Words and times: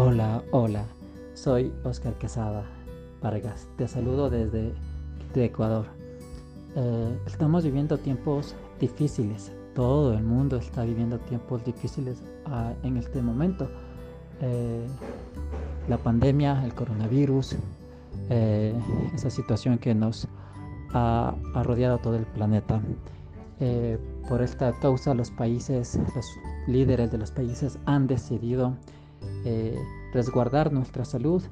Hola, 0.00 0.44
hola, 0.52 0.84
soy 1.34 1.72
Oscar 1.82 2.14
Quesada 2.18 2.62
Vargas. 3.20 3.66
Te 3.76 3.88
saludo 3.88 4.30
desde 4.30 4.72
Ecuador. 5.34 5.86
Eh, 6.76 7.18
estamos 7.26 7.64
viviendo 7.64 7.98
tiempos 7.98 8.54
difíciles. 8.78 9.50
Todo 9.74 10.14
el 10.14 10.22
mundo 10.22 10.58
está 10.58 10.84
viviendo 10.84 11.18
tiempos 11.18 11.64
difíciles 11.64 12.22
ah, 12.46 12.74
en 12.84 12.96
este 12.96 13.20
momento. 13.20 13.68
Eh, 14.40 14.86
la 15.88 15.98
pandemia, 15.98 16.64
el 16.64 16.74
coronavirus, 16.74 17.56
eh, 18.30 18.74
esa 19.16 19.30
situación 19.30 19.78
que 19.78 19.96
nos 19.96 20.28
ha, 20.94 21.34
ha 21.56 21.62
rodeado 21.64 21.98
todo 21.98 22.14
el 22.14 22.24
planeta. 22.24 22.80
por 24.28 24.42
esta 24.42 24.72
causa 24.78 25.12
los 25.12 25.32
países, 25.32 25.98
los 26.14 26.26
líderes 26.68 27.10
de 27.10 27.18
los 27.18 27.32
países 27.32 27.80
han 27.84 28.06
decidido 28.06 28.74
eh, 29.44 29.78
resguardar 30.12 30.72
nuestra 30.72 31.04
salud 31.04 31.42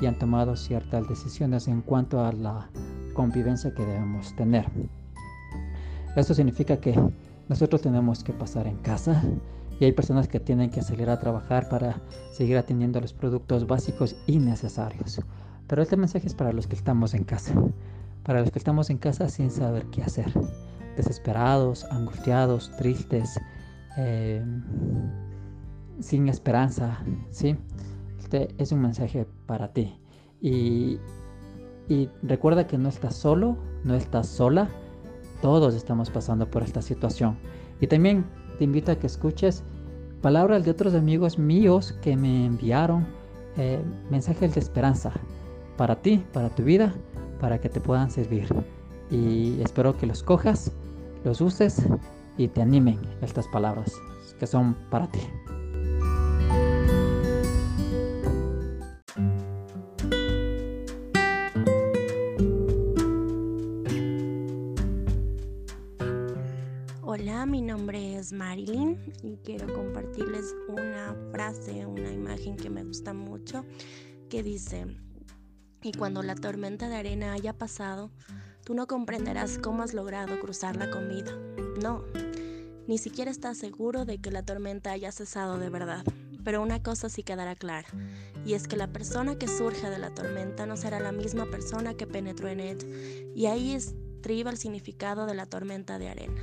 y 0.00 0.06
han 0.06 0.18
tomado 0.18 0.56
ciertas 0.56 1.08
decisiones 1.08 1.68
en 1.68 1.82
cuanto 1.82 2.24
a 2.24 2.32
la 2.32 2.68
convivencia 3.14 3.72
que 3.74 3.84
debemos 3.84 4.34
tener. 4.36 4.66
Esto 6.16 6.34
significa 6.34 6.78
que 6.78 6.98
nosotros 7.48 7.82
tenemos 7.82 8.24
que 8.24 8.32
pasar 8.32 8.66
en 8.66 8.76
casa 8.78 9.22
y 9.78 9.84
hay 9.84 9.92
personas 9.92 10.28
que 10.28 10.40
tienen 10.40 10.70
que 10.70 10.82
salir 10.82 11.08
a 11.10 11.18
trabajar 11.18 11.68
para 11.68 12.00
seguir 12.32 12.56
atendiendo 12.56 13.00
los 13.00 13.12
productos 13.12 13.66
básicos 13.66 14.16
y 14.26 14.38
necesarios. 14.38 15.20
Pero 15.66 15.82
este 15.82 15.96
mensaje 15.96 16.26
es 16.26 16.34
para 16.34 16.52
los 16.52 16.66
que 16.66 16.76
estamos 16.76 17.14
en 17.14 17.24
casa, 17.24 17.54
para 18.22 18.40
los 18.40 18.50
que 18.50 18.58
estamos 18.58 18.88
en 18.90 18.98
casa 18.98 19.28
sin 19.28 19.50
saber 19.50 19.86
qué 19.86 20.02
hacer, 20.02 20.32
desesperados, 20.96 21.84
angustiados, 21.90 22.70
tristes, 22.78 23.38
eh, 23.98 24.42
sin 26.00 26.28
esperanza, 26.28 27.02
¿sí? 27.30 27.56
Este 28.18 28.48
es 28.58 28.72
un 28.72 28.80
mensaje 28.80 29.26
para 29.46 29.72
ti. 29.72 29.98
Y, 30.40 30.98
y 31.88 32.08
recuerda 32.22 32.66
que 32.66 32.78
no 32.78 32.88
estás 32.88 33.14
solo, 33.14 33.56
no 33.84 33.94
estás 33.94 34.26
sola. 34.26 34.68
Todos 35.42 35.74
estamos 35.74 36.10
pasando 36.10 36.50
por 36.50 36.62
esta 36.62 36.82
situación. 36.82 37.36
Y 37.80 37.86
también 37.86 38.24
te 38.58 38.64
invito 38.64 38.92
a 38.92 38.96
que 38.96 39.06
escuches 39.06 39.62
palabras 40.22 40.64
de 40.64 40.70
otros 40.70 40.94
amigos 40.94 41.38
míos 41.38 41.94
que 42.02 42.16
me 42.16 42.46
enviaron 42.46 43.06
eh, 43.56 43.80
mensajes 44.10 44.54
de 44.54 44.60
esperanza 44.60 45.12
para 45.76 45.96
ti, 45.96 46.24
para 46.32 46.48
tu 46.50 46.62
vida, 46.62 46.94
para 47.40 47.60
que 47.60 47.68
te 47.68 47.80
puedan 47.80 48.10
servir. 48.10 48.48
Y 49.10 49.60
espero 49.60 49.96
que 49.96 50.06
los 50.06 50.22
cojas, 50.22 50.72
los 51.24 51.40
uses 51.40 51.86
y 52.36 52.48
te 52.48 52.62
animen 52.62 52.98
estas 53.22 53.46
palabras 53.48 53.92
que 54.38 54.46
son 54.46 54.74
para 54.90 55.06
ti. 55.06 55.20
Mi 67.46 67.62
nombre 67.62 68.16
es 68.16 68.32
Marilyn 68.32 68.98
y 69.22 69.36
quiero 69.36 69.72
compartirles 69.72 70.54
una 70.68 71.14
frase, 71.30 71.86
una 71.86 72.10
imagen 72.12 72.56
que 72.56 72.68
me 72.68 72.82
gusta 72.82 73.12
mucho 73.12 73.64
que 74.28 74.42
dice, 74.42 74.86
y 75.82 75.92
cuando 75.92 76.24
la 76.24 76.34
tormenta 76.34 76.88
de 76.88 76.96
arena 76.96 77.32
haya 77.32 77.52
pasado, 77.52 78.10
tú 78.64 78.74
no 78.74 78.88
comprenderás 78.88 79.58
cómo 79.58 79.84
has 79.84 79.94
logrado 79.94 80.40
cruzarla 80.40 80.90
con 80.90 81.08
vida. 81.08 81.38
No, 81.80 82.04
ni 82.88 82.98
siquiera 82.98 83.30
estás 83.30 83.58
seguro 83.58 84.04
de 84.04 84.18
que 84.18 84.32
la 84.32 84.42
tormenta 84.42 84.90
haya 84.90 85.12
cesado 85.12 85.58
de 85.58 85.70
verdad. 85.70 86.04
Pero 86.42 86.62
una 86.62 86.82
cosa 86.82 87.08
sí 87.08 87.22
quedará 87.22 87.54
clara, 87.54 87.88
y 88.44 88.54
es 88.54 88.66
que 88.66 88.76
la 88.76 88.92
persona 88.92 89.38
que 89.38 89.46
surge 89.46 89.88
de 89.88 89.98
la 89.98 90.14
tormenta 90.14 90.66
no 90.66 90.76
será 90.76 90.98
la 90.98 91.12
misma 91.12 91.46
persona 91.46 91.94
que 91.94 92.06
penetró 92.06 92.48
en 92.48 92.60
ella, 92.60 92.86
y 93.34 93.46
ahí 93.46 93.72
estriba 93.72 94.50
el 94.50 94.56
significado 94.56 95.26
de 95.26 95.34
la 95.34 95.46
tormenta 95.46 95.98
de 95.98 96.08
arena. 96.08 96.42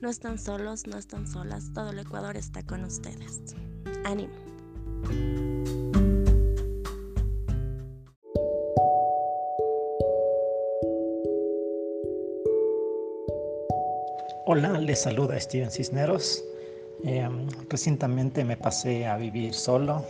No 0.00 0.10
están 0.10 0.38
solos, 0.38 0.86
no 0.86 0.98
están 0.98 1.26
solas, 1.26 1.72
todo 1.72 1.90
el 1.90 1.98
Ecuador 1.98 2.36
está 2.36 2.62
con 2.62 2.84
ustedes. 2.84 3.54
Ánimo. 4.04 4.34
Hola, 14.46 14.78
les 14.78 15.00
saluda 15.02 15.40
Steven 15.40 15.70
Cisneros. 15.70 16.44
Eh, 17.04 17.28
recientemente 17.70 18.44
me 18.44 18.56
pasé 18.56 19.06
a 19.06 19.16
vivir 19.16 19.54
solo, 19.54 20.04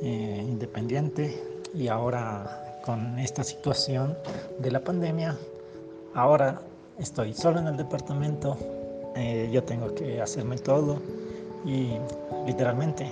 eh, 0.00 0.44
independiente, 0.46 1.42
y 1.74 1.88
ahora 1.88 2.80
con 2.84 3.18
esta 3.18 3.42
situación 3.42 4.16
de 4.60 4.70
la 4.70 4.80
pandemia, 4.80 5.36
ahora 6.14 6.60
estoy 6.98 7.34
solo 7.34 7.60
en 7.60 7.66
el 7.68 7.76
departamento, 7.76 8.56
eh, 9.16 9.48
yo 9.52 9.62
tengo 9.62 9.94
que 9.94 10.20
hacerme 10.20 10.58
todo 10.58 10.98
y 11.64 11.96
literalmente 12.46 13.08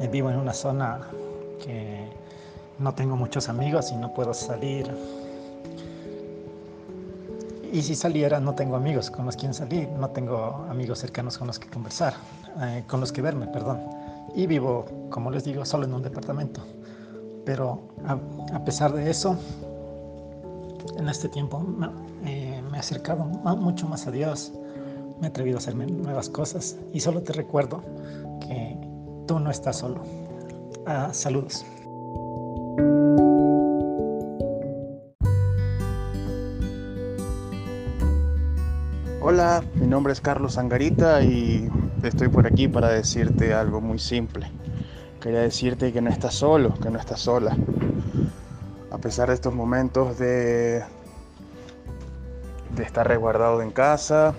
eh, 0.00 0.08
vivo 0.10 0.30
en 0.30 0.36
una 0.36 0.52
zona 0.52 1.00
que 1.62 2.08
no 2.78 2.94
tengo 2.94 3.16
muchos 3.16 3.48
amigos 3.48 3.90
y 3.92 3.96
no 3.96 4.12
puedo 4.14 4.32
salir. 4.32 4.88
Y 7.72 7.82
si 7.82 7.94
saliera 7.94 8.40
no 8.40 8.54
tengo 8.54 8.76
amigos 8.76 9.10
con 9.10 9.26
los 9.26 9.36
que 9.36 9.52
salir, 9.52 9.88
no 9.88 10.08
tengo 10.10 10.66
amigos 10.70 11.00
cercanos 11.00 11.36
con 11.36 11.48
los 11.48 11.58
que 11.58 11.68
conversar, 11.68 12.14
eh, 12.60 12.84
con 12.86 13.00
los 13.00 13.12
que 13.12 13.20
verme, 13.20 13.46
perdón. 13.48 13.80
Y 14.34 14.46
vivo, 14.46 14.86
como 15.10 15.30
les 15.30 15.44
digo, 15.44 15.64
solo 15.64 15.84
en 15.84 15.94
un 15.94 16.02
departamento. 16.02 16.62
Pero 17.44 17.80
a, 18.06 18.64
pesar 18.64 18.92
de 18.92 19.10
eso, 19.10 19.36
en 20.96 21.08
este 21.08 21.28
tiempo 21.28 21.58
he 22.78 22.80
acercado 22.80 23.24
mucho 23.24 23.88
más 23.88 24.06
a 24.06 24.12
Dios 24.12 24.52
me 25.20 25.26
he 25.26 25.30
atrevido 25.30 25.56
a 25.56 25.58
hacerme 25.58 25.86
nuevas 25.86 26.28
cosas 26.28 26.76
y 26.92 27.00
solo 27.00 27.22
te 27.22 27.32
recuerdo 27.32 27.82
que 28.40 28.78
tú 29.26 29.40
no 29.40 29.50
estás 29.50 29.78
solo. 29.78 30.04
Ah, 30.86 31.10
saludos. 31.12 31.66
Hola, 39.20 39.64
mi 39.74 39.88
nombre 39.88 40.12
es 40.12 40.20
Carlos 40.20 40.56
Angarita 40.56 41.20
y 41.22 41.68
estoy 42.04 42.28
por 42.28 42.46
aquí 42.46 42.68
para 42.68 42.90
decirte 42.90 43.52
algo 43.54 43.80
muy 43.80 43.98
simple. 43.98 44.52
Quería 45.20 45.40
decirte 45.40 45.92
que 45.92 46.00
no 46.00 46.10
estás 46.10 46.34
solo, 46.34 46.74
que 46.74 46.90
no 46.90 46.98
estás 47.00 47.20
sola. 47.22 47.56
A 48.92 48.98
pesar 48.98 49.28
de 49.28 49.34
estos 49.34 49.52
momentos 49.52 50.16
de, 50.16 50.84
de 52.78 52.84
estar 52.84 53.06
resguardado 53.08 53.60
en 53.60 53.72
casa, 53.72 54.34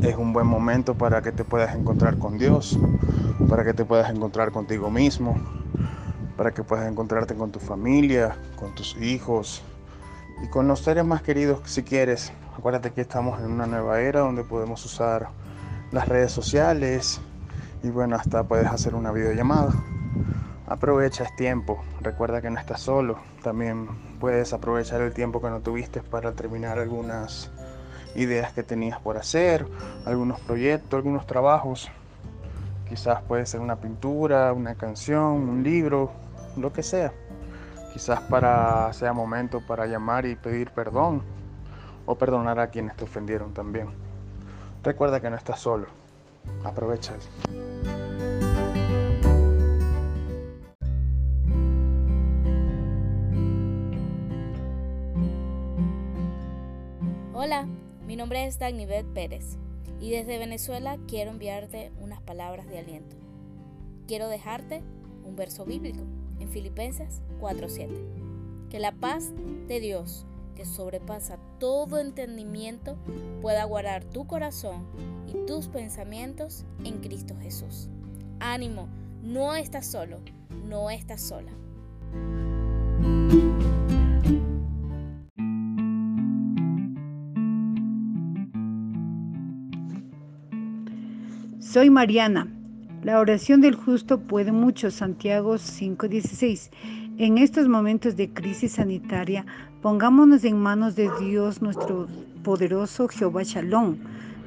es 0.00 0.16
un 0.16 0.32
buen 0.32 0.46
momento 0.46 0.94
para 0.94 1.22
que 1.22 1.32
te 1.32 1.42
puedas 1.42 1.74
encontrar 1.74 2.16
con 2.16 2.38
Dios, 2.38 2.78
para 3.48 3.64
que 3.64 3.74
te 3.74 3.84
puedas 3.84 4.08
encontrar 4.10 4.52
contigo 4.52 4.90
mismo, 4.90 5.36
para 6.36 6.52
que 6.52 6.62
puedas 6.62 6.88
encontrarte 6.88 7.34
con 7.34 7.50
tu 7.50 7.58
familia, 7.58 8.36
con 8.54 8.72
tus 8.76 8.96
hijos 8.96 9.60
y 10.44 10.48
con 10.50 10.68
los 10.68 10.80
seres 10.80 11.04
más 11.04 11.22
queridos 11.22 11.60
si 11.64 11.82
quieres. 11.82 12.32
Acuérdate 12.56 12.92
que 12.92 13.00
estamos 13.00 13.40
en 13.40 13.50
una 13.50 13.66
nueva 13.66 14.00
era 14.00 14.20
donde 14.20 14.44
podemos 14.44 14.84
usar 14.84 15.28
las 15.90 16.08
redes 16.08 16.30
sociales 16.30 17.20
y 17.82 17.88
bueno, 17.88 18.14
hasta 18.14 18.44
puedes 18.44 18.68
hacer 18.68 18.94
una 18.94 19.10
videollamada. 19.10 19.72
Aprovecha 20.72 21.24
el 21.24 21.36
tiempo, 21.36 21.84
recuerda 22.00 22.40
que 22.40 22.48
no 22.48 22.58
estás 22.58 22.80
solo, 22.80 23.18
también 23.42 23.88
puedes 24.18 24.54
aprovechar 24.54 25.02
el 25.02 25.12
tiempo 25.12 25.42
que 25.42 25.50
no 25.50 25.60
tuviste 25.60 26.00
para 26.00 26.32
terminar 26.32 26.78
algunas 26.78 27.50
ideas 28.14 28.54
que 28.54 28.62
tenías 28.62 28.98
por 28.98 29.18
hacer, 29.18 29.66
algunos 30.06 30.40
proyectos, 30.40 30.96
algunos 30.96 31.26
trabajos. 31.26 31.90
Quizás 32.88 33.20
puede 33.20 33.44
ser 33.44 33.60
una 33.60 33.76
pintura, 33.76 34.54
una 34.54 34.74
canción, 34.74 35.46
un 35.46 35.62
libro, 35.62 36.10
lo 36.56 36.72
que 36.72 36.82
sea. 36.82 37.12
Quizás 37.92 38.22
para 38.22 38.90
sea 38.94 39.12
momento 39.12 39.60
para 39.60 39.84
llamar 39.84 40.24
y 40.24 40.36
pedir 40.36 40.70
perdón 40.70 41.22
o 42.06 42.14
perdonar 42.14 42.58
a 42.58 42.68
quienes 42.68 42.96
te 42.96 43.04
ofendieron 43.04 43.52
también. 43.52 43.88
Recuerda 44.82 45.20
que 45.20 45.28
no 45.28 45.36
estás 45.36 45.60
solo. 45.60 45.88
Aprovecha. 46.64 47.12
Hola, 57.44 57.66
mi 58.06 58.14
nombre 58.14 58.46
es 58.46 58.60
Dagnivet 58.60 59.04
Pérez 59.04 59.58
y 60.00 60.12
desde 60.12 60.38
Venezuela 60.38 60.96
quiero 61.08 61.32
enviarte 61.32 61.90
unas 62.00 62.22
palabras 62.22 62.68
de 62.68 62.78
aliento. 62.78 63.16
Quiero 64.06 64.28
dejarte 64.28 64.80
un 65.24 65.34
verso 65.34 65.64
bíblico 65.64 66.04
en 66.38 66.48
Filipenses 66.50 67.20
4:7. 67.40 68.68
Que 68.70 68.78
la 68.78 68.92
paz 68.92 69.32
de 69.66 69.80
Dios, 69.80 70.24
que 70.54 70.64
sobrepasa 70.64 71.36
todo 71.58 71.98
entendimiento, 71.98 72.96
pueda 73.40 73.64
guardar 73.64 74.04
tu 74.04 74.24
corazón 74.28 74.86
y 75.26 75.44
tus 75.44 75.66
pensamientos 75.66 76.64
en 76.84 77.00
Cristo 77.00 77.34
Jesús. 77.42 77.88
Ánimo, 78.38 78.86
No 79.20 79.56
estás 79.56 79.86
solo, 79.86 80.20
no 80.68 80.90
estás 80.90 81.20
sola. 81.20 81.50
Soy 91.72 91.88
Mariana. 91.88 92.48
La 93.02 93.18
oración 93.18 93.62
del 93.62 93.74
justo 93.74 94.20
puede 94.20 94.52
mucho, 94.52 94.90
Santiago 94.90 95.56
5:16. 95.56 96.70
En 97.16 97.38
estos 97.38 97.66
momentos 97.66 98.14
de 98.14 98.28
crisis 98.28 98.72
sanitaria, 98.72 99.46
pongámonos 99.80 100.44
en 100.44 100.58
manos 100.58 100.96
de 100.96 101.08
Dios, 101.18 101.62
nuestro 101.62 102.08
poderoso 102.44 103.08
Jehová 103.08 103.44
Shalom. 103.44 103.96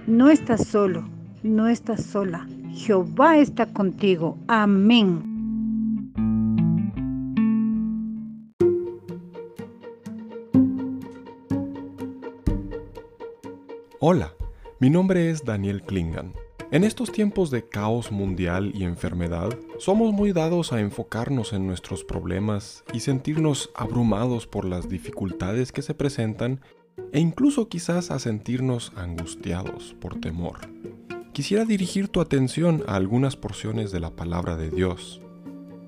No 0.05 0.29
estás 0.29 0.67
solo, 0.67 1.03
no 1.41 1.67
estás 1.67 2.05
sola. 2.05 2.47
Jehová 2.75 3.39
está 3.39 3.65
contigo. 3.73 4.37
Amén. 4.47 5.23
Hola, 13.97 14.31
mi 14.79 14.91
nombre 14.91 15.31
es 15.31 15.43
Daniel 15.43 15.81
Klingan. 15.81 16.44
En 16.71 16.83
estos 16.83 17.11
tiempos 17.11 17.51
de 17.51 17.67
caos 17.67 18.11
mundial 18.11 18.71
y 18.73 18.85
enfermedad, 18.85 19.55
somos 19.77 20.13
muy 20.13 20.33
dados 20.33 20.73
a 20.73 20.79
enfocarnos 20.79 21.53
en 21.53 21.67
nuestros 21.67 22.03
problemas 22.03 22.83
y 22.91 23.01
sentirnos 23.01 23.69
abrumados 23.75 24.47
por 24.47 24.65
las 24.65 24.89
dificultades 24.89 25.71
que 25.71 25.83
se 25.83 25.93
presentan 25.93 26.61
e 27.11 27.19
incluso 27.19 27.69
quizás 27.69 28.09
a 28.09 28.17
sentirnos 28.17 28.93
angustiados 28.95 29.95
por 30.01 30.19
temor. 30.19 30.57
Quisiera 31.33 31.65
dirigir 31.65 32.07
tu 32.07 32.19
atención 32.19 32.83
a 32.87 32.95
algunas 32.95 33.35
porciones 33.35 33.91
de 33.91 33.99
la 33.99 34.15
palabra 34.15 34.55
de 34.55 34.71
Dios. 34.71 35.21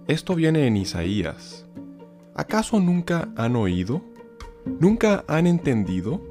Esto 0.08 0.36
viene 0.36 0.68
en 0.68 0.78
Isaías. 0.78 1.66
¿Acaso 2.36 2.80
nunca 2.80 3.30
han 3.36 3.56
oído? 3.56 4.04
¿Nunca 4.80 5.26
han 5.28 5.48
entendido? 5.48 6.22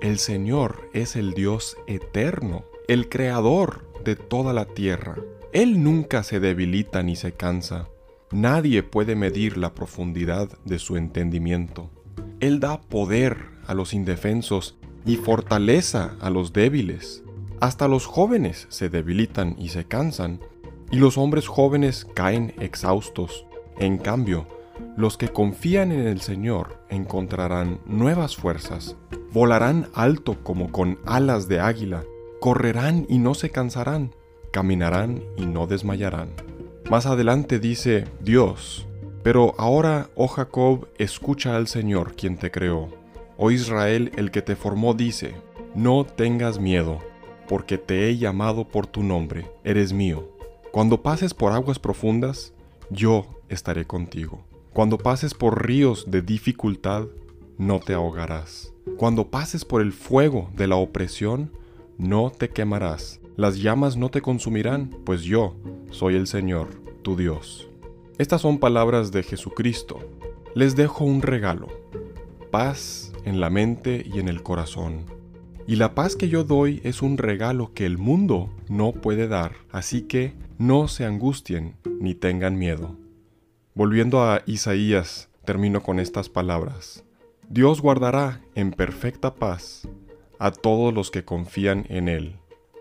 El 0.00 0.18
Señor 0.18 0.90
es 0.92 1.14
el 1.14 1.34
Dios 1.34 1.76
eterno, 1.86 2.64
el 2.88 3.08
Creador 3.08 3.91
de 4.04 4.16
toda 4.16 4.52
la 4.52 4.64
tierra. 4.64 5.16
Él 5.52 5.82
nunca 5.82 6.22
se 6.22 6.40
debilita 6.40 7.02
ni 7.02 7.16
se 7.16 7.32
cansa. 7.32 7.88
Nadie 8.30 8.82
puede 8.82 9.14
medir 9.14 9.58
la 9.58 9.74
profundidad 9.74 10.48
de 10.64 10.78
su 10.78 10.96
entendimiento. 10.96 11.90
Él 12.40 12.60
da 12.60 12.80
poder 12.80 13.36
a 13.66 13.74
los 13.74 13.94
indefensos 13.94 14.76
y 15.04 15.16
fortaleza 15.16 16.16
a 16.20 16.30
los 16.30 16.52
débiles. 16.52 17.22
Hasta 17.60 17.88
los 17.88 18.06
jóvenes 18.06 18.66
se 18.70 18.88
debilitan 18.88 19.54
y 19.58 19.68
se 19.68 19.84
cansan, 19.84 20.40
y 20.90 20.96
los 20.96 21.18
hombres 21.18 21.46
jóvenes 21.46 22.06
caen 22.14 22.54
exhaustos. 22.58 23.46
En 23.78 23.98
cambio, 23.98 24.46
los 24.96 25.16
que 25.16 25.28
confían 25.28 25.92
en 25.92 26.06
el 26.06 26.20
Señor 26.20 26.78
encontrarán 26.88 27.80
nuevas 27.86 28.36
fuerzas, 28.36 28.96
volarán 29.32 29.88
alto 29.94 30.42
como 30.42 30.70
con 30.70 30.98
alas 31.06 31.48
de 31.48 31.60
águila, 31.60 32.04
correrán 32.42 33.06
y 33.08 33.18
no 33.18 33.34
se 33.34 33.50
cansarán, 33.50 34.16
caminarán 34.50 35.22
y 35.36 35.46
no 35.46 35.68
desmayarán. 35.68 36.30
Más 36.90 37.06
adelante 37.06 37.60
dice 37.60 38.08
Dios, 38.20 38.84
pero 39.22 39.54
ahora, 39.58 40.10
oh 40.16 40.26
Jacob, 40.26 40.88
escucha 40.98 41.54
al 41.54 41.68
Señor 41.68 42.16
quien 42.16 42.36
te 42.36 42.50
creó. 42.50 42.88
Oh 43.36 43.52
Israel, 43.52 44.10
el 44.16 44.32
que 44.32 44.42
te 44.42 44.56
formó, 44.56 44.92
dice, 44.92 45.36
no 45.76 46.04
tengas 46.04 46.58
miedo, 46.58 46.98
porque 47.46 47.78
te 47.78 48.08
he 48.08 48.18
llamado 48.18 48.66
por 48.66 48.88
tu 48.88 49.04
nombre, 49.04 49.48
eres 49.62 49.92
mío. 49.92 50.28
Cuando 50.72 51.00
pases 51.00 51.34
por 51.34 51.52
aguas 51.52 51.78
profundas, 51.78 52.54
yo 52.90 53.24
estaré 53.50 53.86
contigo. 53.86 54.42
Cuando 54.72 54.98
pases 54.98 55.32
por 55.32 55.64
ríos 55.64 56.10
de 56.10 56.22
dificultad, 56.22 57.06
no 57.56 57.78
te 57.78 57.94
ahogarás. 57.94 58.72
Cuando 58.96 59.28
pases 59.30 59.64
por 59.64 59.80
el 59.80 59.92
fuego 59.92 60.50
de 60.56 60.66
la 60.66 60.74
opresión, 60.74 61.52
no 61.98 62.30
te 62.30 62.48
quemarás, 62.48 63.20
las 63.36 63.58
llamas 63.58 63.96
no 63.96 64.10
te 64.10 64.20
consumirán, 64.20 64.90
pues 65.04 65.22
yo 65.22 65.56
soy 65.90 66.16
el 66.16 66.26
Señor, 66.26 66.68
tu 67.02 67.16
Dios. 67.16 67.68
Estas 68.18 68.42
son 68.42 68.58
palabras 68.58 69.10
de 69.10 69.22
Jesucristo. 69.22 70.00
Les 70.54 70.76
dejo 70.76 71.04
un 71.04 71.22
regalo, 71.22 71.68
paz 72.50 73.12
en 73.24 73.40
la 73.40 73.50
mente 73.50 74.04
y 74.06 74.18
en 74.18 74.28
el 74.28 74.42
corazón. 74.42 75.06
Y 75.66 75.76
la 75.76 75.94
paz 75.94 76.16
que 76.16 76.28
yo 76.28 76.44
doy 76.44 76.80
es 76.84 77.02
un 77.02 77.16
regalo 77.16 77.72
que 77.72 77.86
el 77.86 77.96
mundo 77.96 78.50
no 78.68 78.92
puede 78.92 79.28
dar, 79.28 79.52
así 79.70 80.02
que 80.02 80.34
no 80.58 80.88
se 80.88 81.06
angustien 81.06 81.76
ni 82.00 82.14
tengan 82.14 82.58
miedo. 82.58 82.96
Volviendo 83.74 84.22
a 84.22 84.42
Isaías, 84.46 85.30
termino 85.44 85.82
con 85.82 85.98
estas 85.98 86.28
palabras. 86.28 87.04
Dios 87.48 87.80
guardará 87.80 88.40
en 88.54 88.72
perfecta 88.72 89.34
paz 89.34 89.88
a 90.42 90.50
todos 90.50 90.92
los 90.92 91.12
que 91.12 91.24
confían 91.24 91.86
en 91.88 92.08
Él, 92.08 92.34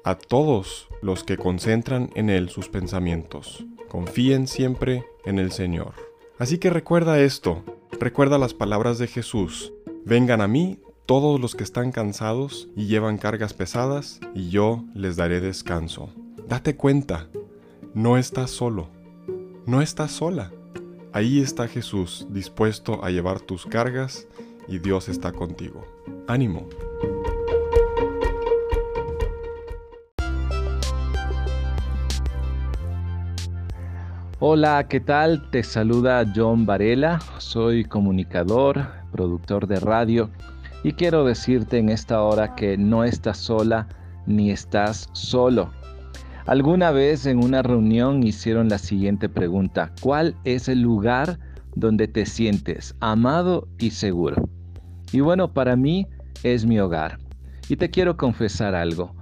a 0.03 0.15
todos 0.15 0.87
los 1.03 1.23
que 1.23 1.37
concentran 1.37 2.09
en 2.15 2.31
Él 2.31 2.49
sus 2.49 2.69
pensamientos. 2.69 3.63
Confíen 3.87 4.47
siempre 4.47 5.05
en 5.25 5.37
el 5.37 5.51
Señor. 5.51 5.93
Así 6.39 6.57
que 6.57 6.71
recuerda 6.71 7.19
esto, 7.19 7.63
recuerda 7.99 8.39
las 8.39 8.55
palabras 8.55 8.97
de 8.97 9.05
Jesús. 9.05 9.73
Vengan 10.05 10.41
a 10.41 10.47
mí 10.47 10.79
todos 11.05 11.39
los 11.39 11.53
que 11.53 11.63
están 11.63 11.91
cansados 11.91 12.67
y 12.75 12.87
llevan 12.87 13.19
cargas 13.19 13.53
pesadas, 13.53 14.19
y 14.33 14.49
yo 14.49 14.83
les 14.95 15.15
daré 15.15 15.39
descanso. 15.39 16.09
Date 16.47 16.75
cuenta, 16.75 17.27
no 17.93 18.17
estás 18.17 18.49
solo, 18.49 18.89
no 19.67 19.83
estás 19.83 20.09
sola. 20.09 20.51
Ahí 21.13 21.41
está 21.41 21.67
Jesús 21.67 22.25
dispuesto 22.31 23.05
a 23.05 23.11
llevar 23.11 23.39
tus 23.39 23.67
cargas 23.67 24.27
y 24.67 24.79
Dios 24.79 25.09
está 25.09 25.31
contigo. 25.31 25.85
Ánimo. 26.27 26.67
Hola, 34.43 34.87
¿qué 34.87 34.99
tal? 34.99 35.51
Te 35.51 35.61
saluda 35.61 36.25
John 36.35 36.65
Varela, 36.65 37.19
soy 37.37 37.85
comunicador, 37.85 38.87
productor 39.11 39.67
de 39.67 39.79
radio 39.79 40.31
y 40.83 40.93
quiero 40.93 41.23
decirte 41.25 41.77
en 41.77 41.89
esta 41.89 42.23
hora 42.23 42.55
que 42.55 42.75
no 42.75 43.03
estás 43.03 43.37
sola 43.37 43.87
ni 44.25 44.49
estás 44.49 45.09
solo. 45.11 45.69
Alguna 46.47 46.89
vez 46.89 47.27
en 47.27 47.37
una 47.37 47.61
reunión 47.61 48.23
hicieron 48.23 48.67
la 48.67 48.79
siguiente 48.79 49.29
pregunta, 49.29 49.91
¿cuál 50.01 50.35
es 50.43 50.67
el 50.67 50.81
lugar 50.81 51.37
donde 51.75 52.07
te 52.07 52.25
sientes 52.25 52.95
amado 52.99 53.67
y 53.77 53.91
seguro? 53.91 54.49
Y 55.11 55.19
bueno, 55.19 55.53
para 55.53 55.75
mí 55.75 56.07
es 56.41 56.65
mi 56.65 56.79
hogar. 56.79 57.19
Y 57.69 57.75
te 57.75 57.91
quiero 57.91 58.17
confesar 58.17 58.73
algo. 58.73 59.13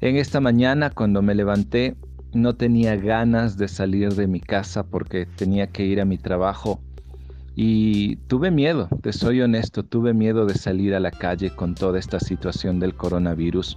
En 0.00 0.16
esta 0.16 0.40
mañana 0.40 0.90
cuando 0.90 1.22
me 1.22 1.36
levanté 1.36 1.94
no 2.32 2.54
tenía 2.54 2.96
ganas 2.96 3.56
de 3.56 3.68
salir 3.68 4.14
de 4.14 4.26
mi 4.26 4.40
casa 4.40 4.84
porque 4.84 5.26
tenía 5.26 5.66
que 5.66 5.84
ir 5.84 6.00
a 6.00 6.04
mi 6.04 6.18
trabajo. 6.18 6.80
Y 7.56 8.16
tuve 8.28 8.50
miedo, 8.50 8.88
te 9.02 9.12
soy 9.12 9.40
honesto, 9.40 9.82
tuve 9.82 10.14
miedo 10.14 10.46
de 10.46 10.54
salir 10.54 10.94
a 10.94 11.00
la 11.00 11.10
calle 11.10 11.50
con 11.50 11.74
toda 11.74 11.98
esta 11.98 12.20
situación 12.20 12.78
del 12.78 12.94
coronavirus, 12.94 13.76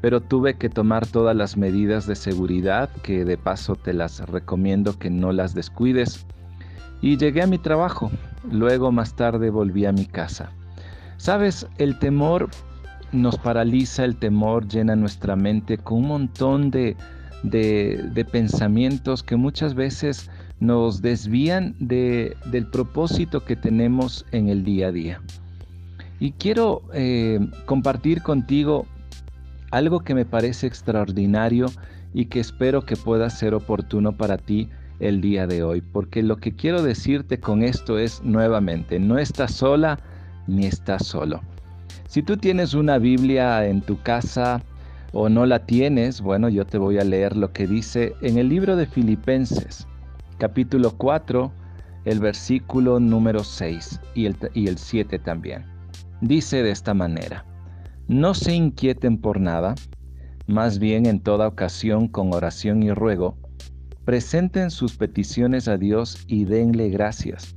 pero 0.00 0.20
tuve 0.20 0.54
que 0.54 0.68
tomar 0.68 1.06
todas 1.06 1.34
las 1.34 1.56
medidas 1.56 2.06
de 2.06 2.14
seguridad 2.14 2.88
que 3.02 3.24
de 3.24 3.36
paso 3.36 3.74
te 3.74 3.92
las 3.92 4.20
recomiendo 4.20 4.98
que 4.98 5.10
no 5.10 5.32
las 5.32 5.54
descuides. 5.54 6.26
Y 7.02 7.16
llegué 7.18 7.42
a 7.42 7.46
mi 7.46 7.58
trabajo, 7.58 8.10
luego 8.50 8.92
más 8.92 9.14
tarde 9.16 9.50
volví 9.50 9.84
a 9.84 9.92
mi 9.92 10.06
casa. 10.06 10.50
Sabes, 11.16 11.66
el 11.78 11.98
temor 11.98 12.48
nos 13.12 13.38
paraliza, 13.38 14.04
el 14.04 14.16
temor 14.16 14.66
llena 14.66 14.96
nuestra 14.96 15.36
mente 15.36 15.78
con 15.78 15.98
un 15.98 16.08
montón 16.08 16.70
de 16.70 16.96
de, 17.44 18.26
pensamientos 18.32 19.22
que 19.22 19.36
muchas 19.36 19.74
veces 19.74 20.30
nos 20.60 21.02
desvían 21.02 21.74
del 21.78 22.66
propósito 22.72 23.44
que 23.44 23.54
tenemos 23.54 24.24
en 24.32 24.48
el 24.48 24.64
día 24.64 24.88
a 24.88 24.92
día. 24.92 25.20
Y 26.20 26.32
quiero 26.32 26.82
eh, 26.94 27.38
compartir 27.66 28.22
contigo 28.22 28.86
algo 29.70 30.00
que 30.00 30.14
me 30.14 30.24
parece 30.24 30.66
extraordinario 30.66 31.66
y 32.14 32.26
que 32.26 32.40
espero 32.40 32.86
que 32.86 32.96
pueda 32.96 33.28
ser 33.28 33.54
oportuno 33.54 34.16
para 34.16 34.38
ti 34.38 34.68
el 35.00 35.20
día 35.20 35.46
de 35.46 35.62
hoy, 35.62 35.82
porque 35.82 36.22
lo 36.22 36.36
que 36.36 36.54
quiero 36.54 36.82
decirte 36.82 37.40
con 37.40 37.62
esto 37.62 37.98
es 37.98 38.22
nuevamente, 38.22 39.00
no 39.00 39.18
estás 39.18 39.52
sola 39.52 39.98
ni 40.46 40.66
estás 40.66 41.04
solo. 41.04 41.40
Si 42.08 42.22
tú 42.22 42.36
tienes 42.36 42.74
una 42.74 42.98
Biblia 42.98 43.66
en 43.66 43.82
tu 43.82 44.00
casa, 44.00 44.62
o 45.14 45.28
no 45.28 45.46
la 45.46 45.60
tienes, 45.64 46.20
bueno, 46.20 46.48
yo 46.48 46.66
te 46.66 46.76
voy 46.76 46.98
a 46.98 47.04
leer 47.04 47.36
lo 47.36 47.52
que 47.52 47.68
dice 47.68 48.14
en 48.20 48.36
el 48.36 48.48
libro 48.48 48.74
de 48.74 48.84
Filipenses, 48.84 49.86
capítulo 50.38 50.90
4, 50.98 51.52
el 52.04 52.18
versículo 52.18 52.98
número 52.98 53.44
6 53.44 54.00
y 54.16 54.26
el, 54.26 54.36
y 54.54 54.66
el 54.66 54.76
7 54.76 55.20
también. 55.20 55.64
Dice 56.20 56.64
de 56.64 56.72
esta 56.72 56.94
manera, 56.94 57.46
no 58.08 58.34
se 58.34 58.54
inquieten 58.54 59.16
por 59.18 59.38
nada, 59.38 59.76
más 60.48 60.80
bien 60.80 61.06
en 61.06 61.20
toda 61.20 61.46
ocasión 61.46 62.08
con 62.08 62.34
oración 62.34 62.82
y 62.82 62.90
ruego, 62.90 63.38
presenten 64.04 64.72
sus 64.72 64.96
peticiones 64.96 65.68
a 65.68 65.78
Dios 65.78 66.24
y 66.26 66.44
denle 66.44 66.90
gracias. 66.90 67.54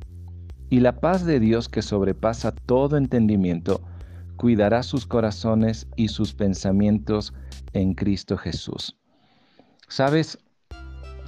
Y 0.69 0.81
la 0.81 0.99
paz 0.99 1.25
de 1.25 1.39
Dios 1.39 1.69
que 1.69 1.81
sobrepasa 1.81 2.51
todo 2.51 2.97
entendimiento, 2.97 3.81
cuidará 4.35 4.83
sus 4.83 5.07
corazones 5.07 5.87
y 5.95 6.09
sus 6.09 6.35
pensamientos 6.35 7.33
en 7.77 7.93
Cristo 7.93 8.37
Jesús. 8.37 8.95
Sabes, 9.87 10.37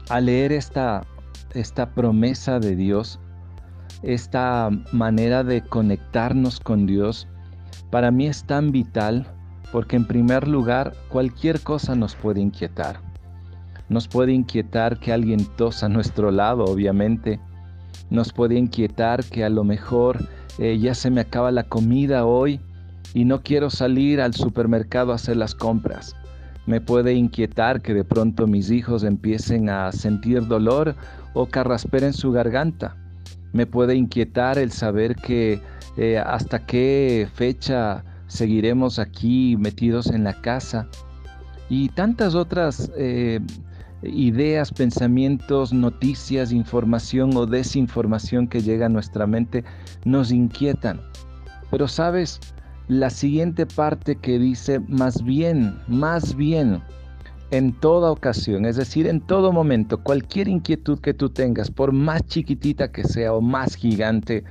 al 0.10 0.26
leer 0.26 0.52
esta, 0.52 1.06
esta 1.54 1.94
promesa 1.94 2.60
de 2.60 2.76
Dios, 2.76 3.20
esta 4.04 4.70
manera 4.92 5.44
de 5.44 5.62
conectarnos 5.62 6.60
con 6.60 6.86
Dios, 6.86 7.28
para 7.92 8.12
mí 8.12 8.28
es 8.28 8.44
tan 8.46 8.72
vital 8.72 9.28
porque 9.72 9.96
en 9.96 10.06
primer 10.06 10.48
lugar 10.48 10.94
cualquier 11.10 11.62
cosa 11.62 11.96
nos 11.96 12.16
puede 12.16 12.42
inquietar. 12.42 13.02
Nos 13.88 14.08
puede 14.08 14.34
inquietar 14.34 15.00
que 15.00 15.14
alguien 15.14 15.46
tosa 15.58 15.88
a 15.88 15.90
nuestro 15.98 16.32
lado, 16.32 16.66
obviamente. 16.66 17.40
Nos 18.10 18.34
puede 18.34 18.56
inquietar 18.56 19.24
que 19.24 19.44
a 19.44 19.50
lo 19.50 19.64
mejor 19.64 20.28
eh, 20.58 20.78
ya 20.80 20.96
se 20.96 21.12
me 21.12 21.22
acaba 21.22 21.52
la 21.52 21.64
comida 21.64 22.26
hoy 22.26 22.60
y 23.14 23.26
no 23.26 23.42
quiero 23.42 23.70
salir 23.70 24.22
al 24.22 24.34
supermercado 24.34 25.12
a 25.12 25.16
hacer 25.16 25.38
las 25.38 25.56
compras. 25.56 26.16
Me 26.70 26.82
puede 26.82 27.16
inquietar 27.16 27.82
que 27.82 27.96
de 27.96 28.04
pronto 28.04 28.46
mis 28.46 28.70
hijos 28.70 29.04
empiecen 29.04 29.72
a 29.72 29.92
sentir 29.92 30.46
dolor 30.46 30.94
o 31.34 31.48
carrasperen 31.48 32.14
su 32.14 32.32
garganta. 32.32 32.96
Me 33.54 33.66
puede 33.66 33.96
inquietar 33.96 34.60
el 34.60 34.72
saber 34.72 35.16
que 35.16 35.60
eh, 35.98 36.20
hasta 36.20 36.68
qué 36.68 37.28
fecha 37.34 38.04
seguiremos 38.28 39.00
aquí 39.00 39.58
metidos 39.58 40.12
en 40.12 40.24
la 40.24 40.40
casa 40.42 40.88
y 41.70 41.90
tantas 41.90 42.36
otras 42.36 42.92
eh, 42.96 43.40
ideas, 44.04 44.72
pensamientos, 44.72 45.74
noticias, 45.74 46.52
información 46.52 47.36
o 47.36 47.48
desinformación 47.48 48.48
que 48.48 48.62
llega 48.62 48.86
a 48.86 48.90
nuestra 48.90 49.26
mente 49.26 49.64
nos 50.06 50.32
inquietan. 50.32 51.02
Pero 51.72 51.88
sabes, 51.88 52.40
la 52.90 53.12
siguiente 53.12 53.68
parte 53.68 54.16
que 54.16 54.40
dice, 54.40 54.80
más 54.80 55.24
bien, 55.24 55.80
más 55.88 56.36
bien, 56.36 56.82
en 57.52 57.72
toda 57.72 58.12
ocasión, 58.12 58.66
es 58.66 58.78
decir, 58.78 59.06
en 59.06 59.22
todo 59.22 59.52
momento, 59.52 60.04
cualquier 60.04 60.48
inquietud 60.48 61.00
que 61.00 61.14
tú 61.14 61.30
tengas, 61.30 61.70
por 61.70 61.92
más 61.92 62.26
chiquitita 62.26 62.92
que 62.92 63.04
sea 63.04 63.34
o 63.34 63.42
más 63.42 63.76
gigante, 63.76 64.44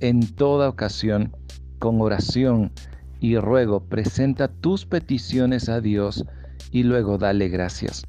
en 0.00 0.26
toda 0.34 0.70
ocasión, 0.70 1.36
con 1.78 2.00
oración 2.00 2.72
y 3.20 3.36
ruego, 3.36 3.84
presenta 3.84 4.48
tus 4.48 4.86
peticiones 4.86 5.68
a 5.68 5.82
Dios 5.82 6.24
y 6.70 6.84
luego 6.84 7.18
dale 7.18 7.50
gracias. 7.50 8.04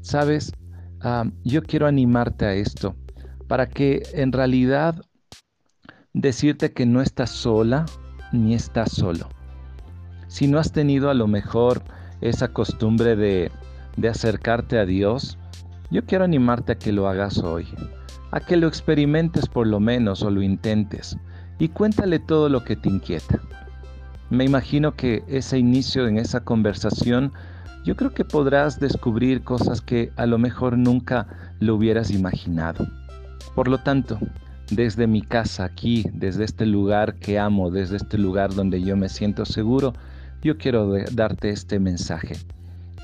Sabes, 0.00 0.52
ah, 1.02 1.24
yo 1.44 1.62
quiero 1.62 1.86
animarte 1.86 2.46
a 2.46 2.54
esto, 2.54 2.96
para 3.46 3.68
que 3.68 4.02
en 4.12 4.32
realidad 4.32 5.00
decirte 6.14 6.72
que 6.72 6.84
no 6.84 7.00
estás 7.00 7.30
sola, 7.30 7.86
ni 8.32 8.54
estás 8.54 8.92
solo. 8.92 9.28
Si 10.28 10.46
no 10.46 10.58
has 10.58 10.72
tenido 10.72 11.10
a 11.10 11.14
lo 11.14 11.26
mejor 11.26 11.82
esa 12.20 12.48
costumbre 12.48 13.16
de, 13.16 13.50
de 13.96 14.08
acercarte 14.08 14.78
a 14.78 14.84
Dios, 14.84 15.38
yo 15.90 16.04
quiero 16.04 16.24
animarte 16.24 16.72
a 16.72 16.78
que 16.78 16.92
lo 16.92 17.08
hagas 17.08 17.38
hoy, 17.38 17.66
a 18.30 18.40
que 18.40 18.56
lo 18.56 18.68
experimentes 18.68 19.46
por 19.46 19.66
lo 19.66 19.80
menos 19.80 20.22
o 20.22 20.30
lo 20.30 20.42
intentes 20.42 21.16
y 21.58 21.68
cuéntale 21.68 22.18
todo 22.18 22.48
lo 22.48 22.64
que 22.64 22.76
te 22.76 22.88
inquieta. 22.88 23.40
Me 24.30 24.44
imagino 24.44 24.94
que 24.94 25.24
ese 25.26 25.58
inicio 25.58 26.06
en 26.06 26.18
esa 26.18 26.40
conversación, 26.40 27.32
yo 27.84 27.96
creo 27.96 28.12
que 28.12 28.24
podrás 28.24 28.78
descubrir 28.78 29.42
cosas 29.42 29.80
que 29.80 30.12
a 30.16 30.26
lo 30.26 30.38
mejor 30.38 30.76
nunca 30.76 31.26
lo 31.60 31.76
hubieras 31.76 32.10
imaginado. 32.10 32.86
Por 33.54 33.68
lo 33.68 33.78
tanto, 33.78 34.18
desde 34.70 35.06
mi 35.06 35.22
casa 35.22 35.64
aquí, 35.64 36.04
desde 36.12 36.44
este 36.44 36.66
lugar 36.66 37.14
que 37.14 37.38
amo, 37.38 37.70
desde 37.70 37.96
este 37.96 38.18
lugar 38.18 38.54
donde 38.54 38.82
yo 38.82 38.96
me 38.96 39.08
siento 39.08 39.44
seguro, 39.44 39.94
yo 40.42 40.58
quiero 40.58 40.92
darte 41.12 41.50
este 41.50 41.78
mensaje. 41.78 42.36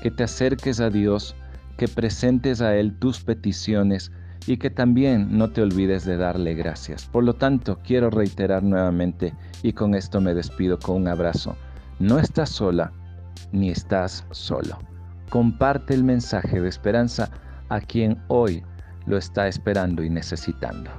Que 0.01 0.11
te 0.11 0.23
acerques 0.23 0.79
a 0.79 0.89
Dios, 0.89 1.35
que 1.77 1.87
presentes 1.87 2.61
a 2.61 2.75
Él 2.75 2.93
tus 2.97 3.21
peticiones 3.21 4.11
y 4.47 4.57
que 4.57 4.69
también 4.69 5.37
no 5.37 5.49
te 5.49 5.61
olvides 5.61 6.05
de 6.05 6.17
darle 6.17 6.53
gracias. 6.53 7.05
Por 7.05 7.23
lo 7.23 7.33
tanto, 7.33 7.79
quiero 7.83 8.09
reiterar 8.09 8.63
nuevamente 8.63 9.33
y 9.63 9.73
con 9.73 9.95
esto 9.95 10.21
me 10.21 10.33
despido 10.33 10.77
con 10.77 10.97
un 10.97 11.07
abrazo. 11.07 11.55
No 11.99 12.19
estás 12.19 12.49
sola 12.49 12.91
ni 13.51 13.69
estás 13.69 14.25
solo. 14.31 14.77
Comparte 15.29 15.95
el 15.95 16.03
mensaje 16.03 16.61
de 16.61 16.69
esperanza 16.69 17.31
a 17.69 17.81
quien 17.81 18.17
hoy 18.27 18.63
lo 19.07 19.17
está 19.17 19.47
esperando 19.47 20.03
y 20.03 20.09
necesitando. 20.09 20.91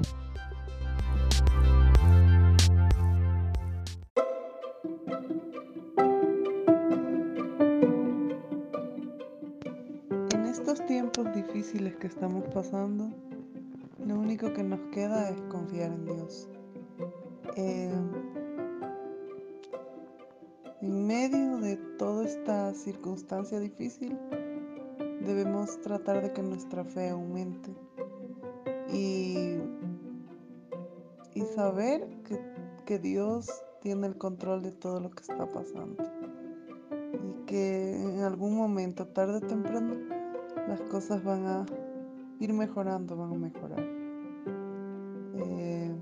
Que 11.77 12.07
estamos 12.07 12.43
pasando, 12.55 13.11
lo 14.07 14.19
único 14.19 14.51
que 14.55 14.63
nos 14.63 14.81
queda 14.93 15.29
es 15.29 15.39
confiar 15.43 15.93
en 15.93 16.07
Dios. 16.07 16.49
Eh, 17.55 17.93
en 20.81 21.07
medio 21.07 21.59
de 21.59 21.77
toda 21.99 22.25
esta 22.25 22.73
circunstancia 22.73 23.61
difícil, 23.61 24.17
debemos 25.21 25.79
tratar 25.83 26.23
de 26.23 26.33
que 26.33 26.43
nuestra 26.43 26.83
fe 26.83 27.11
aumente 27.11 27.75
y, 28.91 29.59
y 31.35 31.43
saber 31.55 32.09
que, 32.25 32.41
que 32.87 32.99
Dios 32.99 33.51
tiene 33.83 34.07
el 34.07 34.17
control 34.17 34.63
de 34.63 34.73
todo 34.73 34.99
lo 35.01 35.11
que 35.11 35.21
está 35.21 35.47
pasando 35.47 36.03
y 37.13 37.45
que 37.45 38.03
en 38.03 38.21
algún 38.21 38.57
momento, 38.57 39.07
tarde 39.09 39.37
o 39.37 39.41
temprano, 39.41 40.06
las 40.69 40.81
cosas 40.83 41.23
van 41.23 41.47
a 41.47 41.67
ir 42.41 42.53
mejorando, 42.53 43.17
van 43.17 43.33
a 43.33 43.39
mejorar. 43.39 43.85
Eh, 45.35 45.95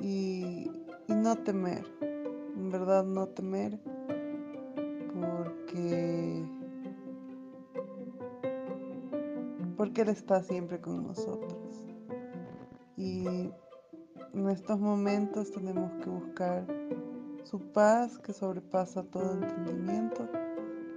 y, 0.00 0.70
y 1.08 1.14
no 1.14 1.36
temer, 1.36 1.84
en 2.00 2.70
verdad 2.70 3.04
no 3.04 3.28
temer, 3.28 3.78
porque 5.14 6.44
porque 9.76 10.02
Él 10.02 10.10
está 10.10 10.42
siempre 10.42 10.80
con 10.80 11.02
nosotros. 11.08 11.86
Y 12.96 13.26
en 13.26 14.48
estos 14.48 14.78
momentos 14.78 15.50
tenemos 15.50 15.90
que 16.02 16.08
buscar 16.08 16.64
su 17.42 17.58
paz 17.58 18.18
que 18.18 18.32
sobrepasa 18.32 19.02
todo 19.02 19.32
entendimiento 19.32 20.28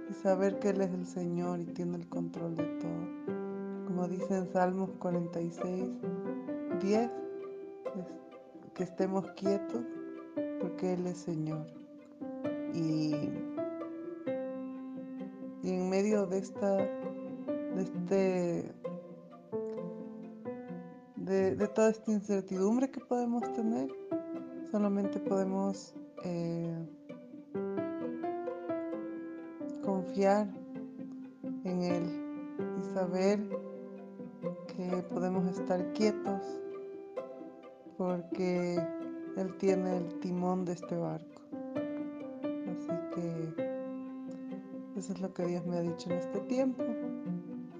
y 0.08 0.14
saber 0.14 0.58
que 0.58 0.70
Él 0.70 0.80
es 0.80 0.92
el 0.92 1.06
Señor 1.06 1.60
y 1.60 1.66
tiene 1.66 1.96
el 1.96 2.08
control 2.08 2.56
de 2.56 2.64
todo. 2.64 3.86
Como 3.86 4.08
dice 4.08 4.36
en 4.36 4.52
Salmos 4.52 4.90
46, 4.98 5.98
10, 6.80 7.10
que 8.74 8.82
estemos 8.82 9.30
quietos 9.32 9.82
porque 10.60 10.94
Él 10.94 11.06
es 11.06 11.18
Señor. 11.18 11.66
Y, 12.74 13.14
en 15.62 15.90
medio 15.90 16.26
de 16.26 16.38
esta, 16.38 16.76
de 16.76 17.82
este, 17.82 18.74
de, 21.16 21.56
de, 21.56 21.68
toda 21.68 21.90
esta 21.90 22.12
incertidumbre 22.12 22.90
que 22.90 23.00
podemos 23.00 23.42
tener, 23.54 23.90
solamente 24.70 25.18
podemos 25.18 25.94
eh, 26.22 26.86
confiar 30.06 30.46
en 31.64 31.82
Él 31.82 32.04
y 32.78 32.94
saber 32.94 33.40
que 34.68 35.02
podemos 35.12 35.46
estar 35.46 35.92
quietos 35.92 36.42
porque 37.96 38.76
Él 39.36 39.56
tiene 39.58 39.98
el 39.98 40.18
timón 40.20 40.64
de 40.64 40.72
este 40.72 40.96
barco. 40.96 41.42
Así 42.42 42.92
que 43.14 44.98
eso 44.98 45.12
es 45.12 45.20
lo 45.20 45.32
que 45.32 45.46
Dios 45.46 45.66
me 45.66 45.78
ha 45.78 45.82
dicho 45.82 46.10
en 46.10 46.18
este 46.18 46.40
tiempo 46.40 46.84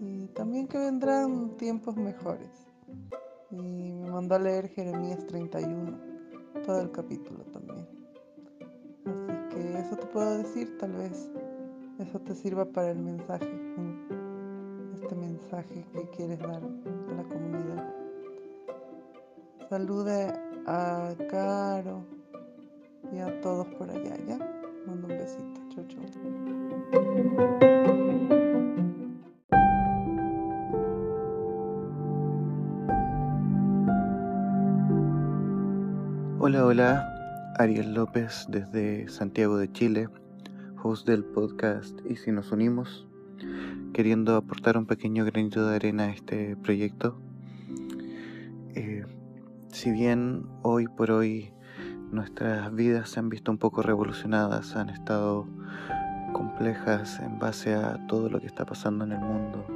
y 0.00 0.26
también 0.28 0.66
que 0.66 0.78
vendrán 0.78 1.56
tiempos 1.56 1.96
mejores. 1.96 2.50
Y 3.50 3.92
me 3.92 4.10
mandó 4.10 4.34
a 4.34 4.38
leer 4.38 4.68
Jeremías 4.68 5.24
31, 5.26 5.98
todo 6.64 6.80
el 6.80 6.90
capítulo 6.90 7.44
también. 7.52 7.86
Así 9.04 9.54
que 9.54 9.78
eso 9.78 9.96
te 9.96 10.06
puedo 10.06 10.38
decir, 10.38 10.76
tal 10.78 10.92
vez 10.92 11.30
eso 11.98 12.18
te 12.20 12.34
sirva 12.34 12.64
para 12.66 12.90
el 12.90 12.98
mensaje, 12.98 13.50
este 14.94 15.14
mensaje 15.14 15.86
que 15.92 16.08
quieres 16.10 16.38
dar 16.40 16.62
a 16.62 17.14
la 17.14 17.22
comunidad. 17.24 17.94
Salude 19.68 20.32
a 20.66 21.14
Caro 21.30 22.04
y 23.12 23.18
a 23.18 23.40
todos 23.40 23.66
por 23.78 23.90
allá, 23.90 24.16
¿ya? 24.26 24.38
Mando 24.86 25.08
un 25.08 25.18
besito, 25.18 25.60
chau, 25.74 25.86
chau. 25.86 26.02
Hola, 36.38 36.64
hola, 36.64 37.54
Ariel 37.58 37.94
López 37.94 38.46
desde 38.48 39.08
Santiago 39.08 39.56
de 39.56 39.72
Chile 39.72 40.08
del 40.86 41.24
podcast 41.24 41.98
Y 42.08 42.14
si 42.14 42.30
nos 42.30 42.52
unimos, 42.52 43.08
queriendo 43.92 44.36
aportar 44.36 44.78
un 44.78 44.86
pequeño 44.86 45.24
granito 45.24 45.66
de 45.66 45.74
arena 45.74 46.04
a 46.04 46.10
este 46.10 46.56
proyecto. 46.56 47.18
Eh, 48.76 49.04
si 49.72 49.90
bien 49.90 50.46
hoy 50.62 50.86
por 50.86 51.10
hoy 51.10 51.50
nuestras 52.12 52.72
vidas 52.72 53.10
se 53.10 53.18
han 53.18 53.28
visto 53.28 53.50
un 53.50 53.58
poco 53.58 53.82
revolucionadas, 53.82 54.76
han 54.76 54.88
estado 54.90 55.48
complejas 56.32 57.18
en 57.18 57.40
base 57.40 57.74
a 57.74 58.06
todo 58.06 58.28
lo 58.28 58.38
que 58.38 58.46
está 58.46 58.64
pasando 58.64 59.04
en 59.04 59.10
el 59.10 59.20
mundo, 59.20 59.66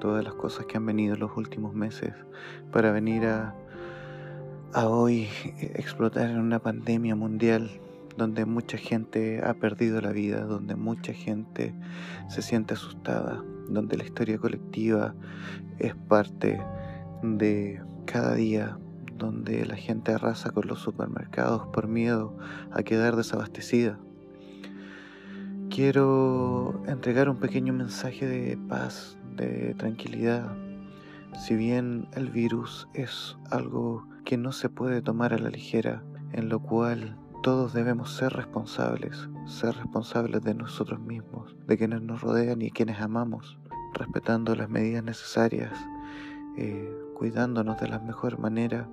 todas 0.00 0.24
las 0.24 0.34
cosas 0.34 0.66
que 0.66 0.78
han 0.78 0.86
venido 0.86 1.14
en 1.14 1.20
los 1.20 1.36
últimos 1.36 1.74
meses 1.74 2.12
para 2.72 2.90
venir 2.90 3.24
a 3.24 3.54
hoy 4.74 5.28
explotar 5.60 6.28
en 6.28 6.40
una 6.40 6.58
pandemia 6.58 7.14
mundial 7.14 7.70
donde 8.16 8.46
mucha 8.46 8.78
gente 8.78 9.42
ha 9.44 9.54
perdido 9.54 10.00
la 10.00 10.12
vida, 10.12 10.44
donde 10.44 10.74
mucha 10.74 11.12
gente 11.12 11.74
se 12.28 12.42
siente 12.42 12.74
asustada, 12.74 13.44
donde 13.68 13.96
la 13.96 14.04
historia 14.04 14.38
colectiva 14.38 15.14
es 15.78 15.94
parte 15.94 16.60
de 17.22 17.82
cada 18.06 18.34
día, 18.34 18.78
donde 19.16 19.64
la 19.66 19.76
gente 19.76 20.12
arrasa 20.12 20.50
con 20.50 20.66
los 20.66 20.80
supermercados 20.80 21.66
por 21.68 21.88
miedo 21.88 22.36
a 22.72 22.82
quedar 22.82 23.16
desabastecida. 23.16 23.98
Quiero 25.70 26.82
entregar 26.86 27.28
un 27.28 27.36
pequeño 27.36 27.72
mensaje 27.72 28.26
de 28.26 28.56
paz, 28.56 29.18
de 29.36 29.74
tranquilidad. 29.74 30.56
Si 31.38 31.54
bien 31.54 32.08
el 32.14 32.30
virus 32.30 32.88
es 32.94 33.36
algo 33.50 34.06
que 34.24 34.38
no 34.38 34.52
se 34.52 34.68
puede 34.68 35.02
tomar 35.02 35.34
a 35.34 35.38
la 35.38 35.50
ligera, 35.50 36.02
en 36.32 36.48
lo 36.48 36.60
cual 36.60 37.16
todos 37.46 37.72
debemos 37.72 38.10
ser 38.10 38.32
responsables, 38.32 39.28
ser 39.46 39.76
responsables 39.76 40.42
de 40.42 40.52
nosotros 40.52 40.98
mismos, 40.98 41.54
de 41.68 41.78
quienes 41.78 42.02
nos 42.02 42.20
rodean 42.20 42.60
y 42.60 42.72
quienes 42.72 43.00
amamos, 43.00 43.56
respetando 43.94 44.56
las 44.56 44.68
medidas 44.68 45.04
necesarias, 45.04 45.70
eh, 46.56 46.92
cuidándonos 47.14 47.80
de 47.80 47.86
la 47.86 48.00
mejor 48.00 48.40
manera. 48.40 48.88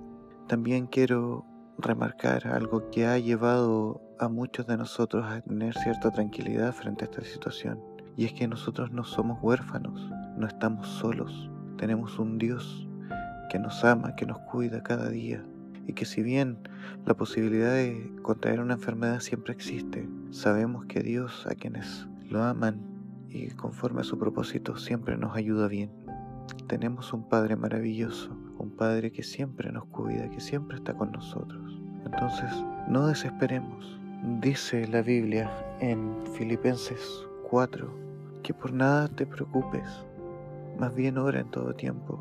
También 0.46 0.86
quiero 0.86 1.44
remarcar 1.78 2.46
algo 2.46 2.90
que 2.92 3.06
ha 3.06 3.18
llevado 3.18 4.00
a 4.20 4.28
muchos 4.28 4.68
de 4.68 4.76
nosotros 4.76 5.26
a 5.26 5.40
tener 5.40 5.74
cierta 5.74 6.12
tranquilidad 6.12 6.72
frente 6.72 7.06
a 7.06 7.08
esta 7.08 7.24
situación, 7.24 7.80
y 8.16 8.24
es 8.24 8.34
que 8.34 8.46
nosotros 8.46 8.92
no 8.92 9.02
somos 9.02 9.42
huérfanos, 9.42 10.00
no 10.36 10.46
estamos 10.46 10.86
solos, 10.86 11.50
tenemos 11.76 12.20
un 12.20 12.38
Dios 12.38 12.86
que 13.50 13.58
nos 13.58 13.84
ama, 13.84 14.14
que 14.14 14.26
nos 14.26 14.38
cuida 14.38 14.84
cada 14.84 15.08
día 15.08 15.44
y 15.86 15.92
que 15.92 16.04
si 16.04 16.22
bien 16.22 16.58
la 17.06 17.14
posibilidad 17.14 17.72
de 17.72 18.12
contraer 18.22 18.60
una 18.60 18.74
enfermedad 18.74 19.20
siempre 19.20 19.52
existe, 19.52 20.08
sabemos 20.30 20.86
que 20.86 21.00
Dios 21.00 21.46
a 21.46 21.54
quienes 21.54 22.06
lo 22.28 22.42
aman 22.42 22.80
y 23.28 23.48
conforme 23.50 24.00
a 24.00 24.04
su 24.04 24.18
propósito 24.18 24.76
siempre 24.76 25.16
nos 25.16 25.36
ayuda 25.36 25.68
bien. 25.68 25.90
Tenemos 26.66 27.12
un 27.12 27.28
Padre 27.28 27.56
maravilloso, 27.56 28.30
un 28.58 28.70
Padre 28.70 29.12
que 29.12 29.22
siempre 29.22 29.72
nos 29.72 29.84
cuida, 29.86 30.30
que 30.30 30.40
siempre 30.40 30.76
está 30.76 30.94
con 30.94 31.12
nosotros. 31.12 31.80
Entonces, 32.04 32.50
no 32.88 33.06
desesperemos. 33.06 33.98
Dice 34.40 34.86
la 34.88 35.02
Biblia 35.02 35.50
en 35.80 36.14
Filipenses 36.36 37.26
4 37.50 38.04
que 38.42 38.54
por 38.54 38.72
nada 38.72 39.08
te 39.08 39.26
preocupes, 39.26 39.86
más 40.78 40.94
bien 40.94 41.18
ora 41.18 41.40
en 41.40 41.50
todo 41.50 41.74
tiempo 41.74 42.20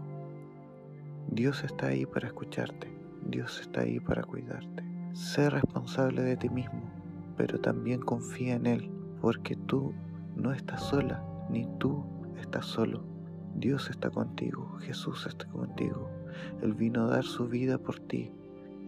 Dios 1.29 1.63
está 1.63 1.87
ahí 1.87 2.05
para 2.05 2.27
escucharte, 2.27 2.92
Dios 3.33 3.61
está 3.61 3.81
ahí 3.81 3.99
para 3.99 4.21
cuidarte. 4.21 4.83
Sé 5.13 5.49
responsable 5.49 6.21
de 6.21 6.37
ti 6.37 6.49
mismo, 6.49 6.83
pero 7.35 7.59
también 7.59 7.99
confía 7.99 8.53
en 8.53 8.67
Él, 8.67 8.91
porque 9.21 9.55
tú 9.55 9.91
no 10.35 10.53
estás 10.53 10.83
sola, 10.83 11.25
ni 11.49 11.67
tú 11.79 12.05
estás 12.39 12.67
solo. 12.67 13.03
Dios 13.55 13.89
está 13.89 14.11
contigo, 14.11 14.77
Jesús 14.81 15.25
está 15.25 15.47
contigo. 15.47 16.11
Él 16.61 16.75
vino 16.75 17.05
a 17.05 17.07
dar 17.07 17.23
su 17.23 17.47
vida 17.47 17.79
por 17.79 17.99
ti. 18.01 18.31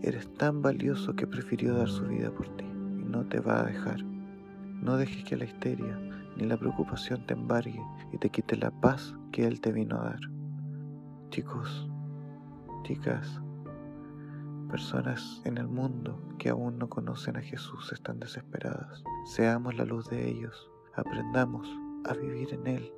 Eres 0.04 0.32
tan 0.36 0.62
valioso 0.62 1.16
que 1.16 1.26
prefirió 1.26 1.76
dar 1.76 1.90
su 1.90 2.06
vida 2.06 2.30
por 2.30 2.48
ti 2.56 2.66
y 2.66 3.04
no 3.04 3.26
te 3.26 3.40
va 3.40 3.62
a 3.62 3.66
dejar. 3.66 4.04
No 4.04 4.96
dejes 4.98 5.24
que 5.24 5.38
la 5.38 5.46
histeria 5.46 6.00
ni 6.38 6.46
la 6.46 6.58
preocupación 6.58 7.26
te 7.26 7.34
embargue 7.34 7.82
y 8.14 8.20
te 8.20 8.30
quite 8.30 8.58
la 8.58 8.70
paz 8.70 9.16
que 9.32 9.48
Él 9.48 9.60
te 9.60 9.72
vino 9.72 10.00
a 10.00 10.04
dar. 10.04 10.20
Chicos, 11.32 11.90
chicas, 12.84 13.42
personas 14.76 15.42
en 15.46 15.58
el 15.58 15.70
mundo 15.70 16.20
que 16.38 16.50
aún 16.50 16.78
no 16.78 16.90
conocen 16.90 17.38
a 17.38 17.42
Jesús 17.42 17.94
están 17.94 18.20
desesperadas. 18.20 19.06
Seamos 19.24 19.74
la 19.76 19.86
luz 19.86 20.10
de 20.10 20.28
ellos, 20.28 20.70
aprendamos 20.96 21.66
a 22.04 22.14
vivir 22.14 22.54
en 22.54 22.68
Él 22.68 22.92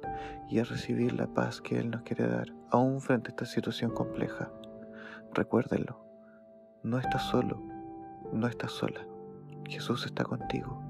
y 0.49 0.57
a 0.57 0.63
recibir 0.63 1.13
la 1.13 1.27
paz 1.27 1.61
que 1.61 1.77
Él 1.77 1.91
nos 1.91 2.01
quiere 2.01 2.25
dar, 2.27 2.47
aún 2.71 2.99
frente 2.99 3.27
a 3.27 3.33
esta 3.33 3.45
situación 3.45 3.91
compleja. 3.91 4.51
Recuérdenlo, 5.35 6.03
no 6.81 6.97
estás 6.97 7.21
solo, 7.29 7.61
no 8.33 8.47
estás 8.47 8.71
sola. 8.71 9.05
Jesús 9.69 10.03
está 10.07 10.23
contigo 10.23 10.81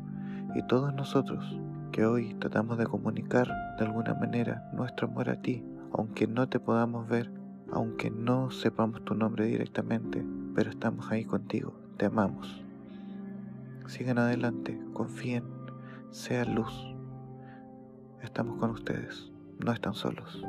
y 0.56 0.66
todos 0.68 0.94
nosotros 0.94 1.60
que 1.92 2.06
hoy 2.06 2.34
tratamos 2.36 2.78
de 2.78 2.86
comunicar 2.86 3.50
de 3.78 3.84
alguna 3.84 4.14
manera 4.14 4.70
nuestro 4.72 5.10
amor 5.10 5.30
a 5.30 5.42
ti, 5.42 5.66
aunque 5.92 6.28
no 6.28 6.48
te 6.48 6.62
podamos 6.62 7.10
ver, 7.10 7.30
aunque 7.74 8.10
no 8.10 8.52
sepamos 8.52 9.04
tu 9.04 9.16
nombre 9.16 9.48
directamente, 9.48 10.26
pero 10.58 10.72
estamos 10.72 11.12
ahí 11.12 11.24
contigo, 11.24 11.72
te 11.98 12.08
amamos. 12.08 12.64
Sigan 13.86 14.18
adelante, 14.18 14.76
confíen, 14.92 15.44
sean 16.10 16.56
luz. 16.56 16.74
Estamos 18.24 18.58
con 18.58 18.72
ustedes, 18.72 19.30
no 19.60 19.72
están 19.72 19.94
solos. 19.94 20.42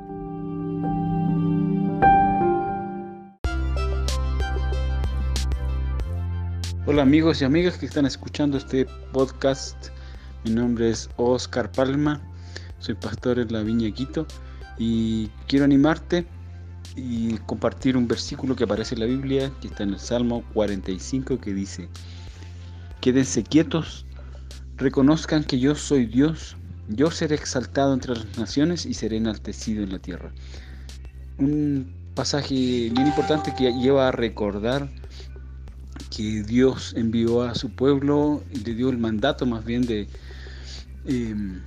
Hola 6.86 7.02
amigos 7.02 7.42
y 7.42 7.44
amigas 7.44 7.76
que 7.76 7.84
están 7.84 8.06
escuchando 8.06 8.56
este 8.56 8.86
podcast. 9.12 9.88
Mi 10.42 10.52
nombre 10.52 10.88
es 10.88 11.10
Oscar 11.18 11.70
Palma, 11.70 12.18
soy 12.78 12.94
pastor 12.94 13.38
en 13.38 13.52
la 13.52 13.60
Viña 13.60 13.90
Quito 13.90 14.26
y 14.78 15.28
quiero 15.48 15.66
animarte 15.66 16.26
y 16.98 17.38
compartir 17.46 17.96
un 17.96 18.08
versículo 18.08 18.56
que 18.56 18.64
aparece 18.64 18.94
en 18.94 19.00
la 19.00 19.06
Biblia, 19.06 19.52
que 19.60 19.68
está 19.68 19.84
en 19.84 19.90
el 19.90 20.00
Salmo 20.00 20.44
45, 20.54 21.38
que 21.38 21.54
dice, 21.54 21.88
quédense 23.00 23.42
quietos, 23.42 24.04
reconozcan 24.76 25.44
que 25.44 25.58
yo 25.58 25.74
soy 25.74 26.06
Dios, 26.06 26.56
yo 26.88 27.10
seré 27.10 27.36
exaltado 27.36 27.94
entre 27.94 28.14
las 28.14 28.38
naciones 28.38 28.86
y 28.86 28.94
seré 28.94 29.18
enaltecido 29.18 29.82
en 29.82 29.92
la 29.92 29.98
tierra. 29.98 30.32
Un 31.38 31.92
pasaje 32.14 32.54
bien 32.54 33.06
importante 33.06 33.54
que 33.56 33.72
lleva 33.72 34.08
a 34.08 34.12
recordar 34.12 34.90
que 36.10 36.42
Dios 36.42 36.94
envió 36.96 37.42
a 37.42 37.54
su 37.54 37.70
pueblo 37.70 38.42
y 38.52 38.58
le 38.58 38.74
dio 38.74 38.88
el 38.90 38.98
mandato 38.98 39.46
más 39.46 39.64
bien 39.64 39.82
de 39.82 40.08
em, 41.06 41.60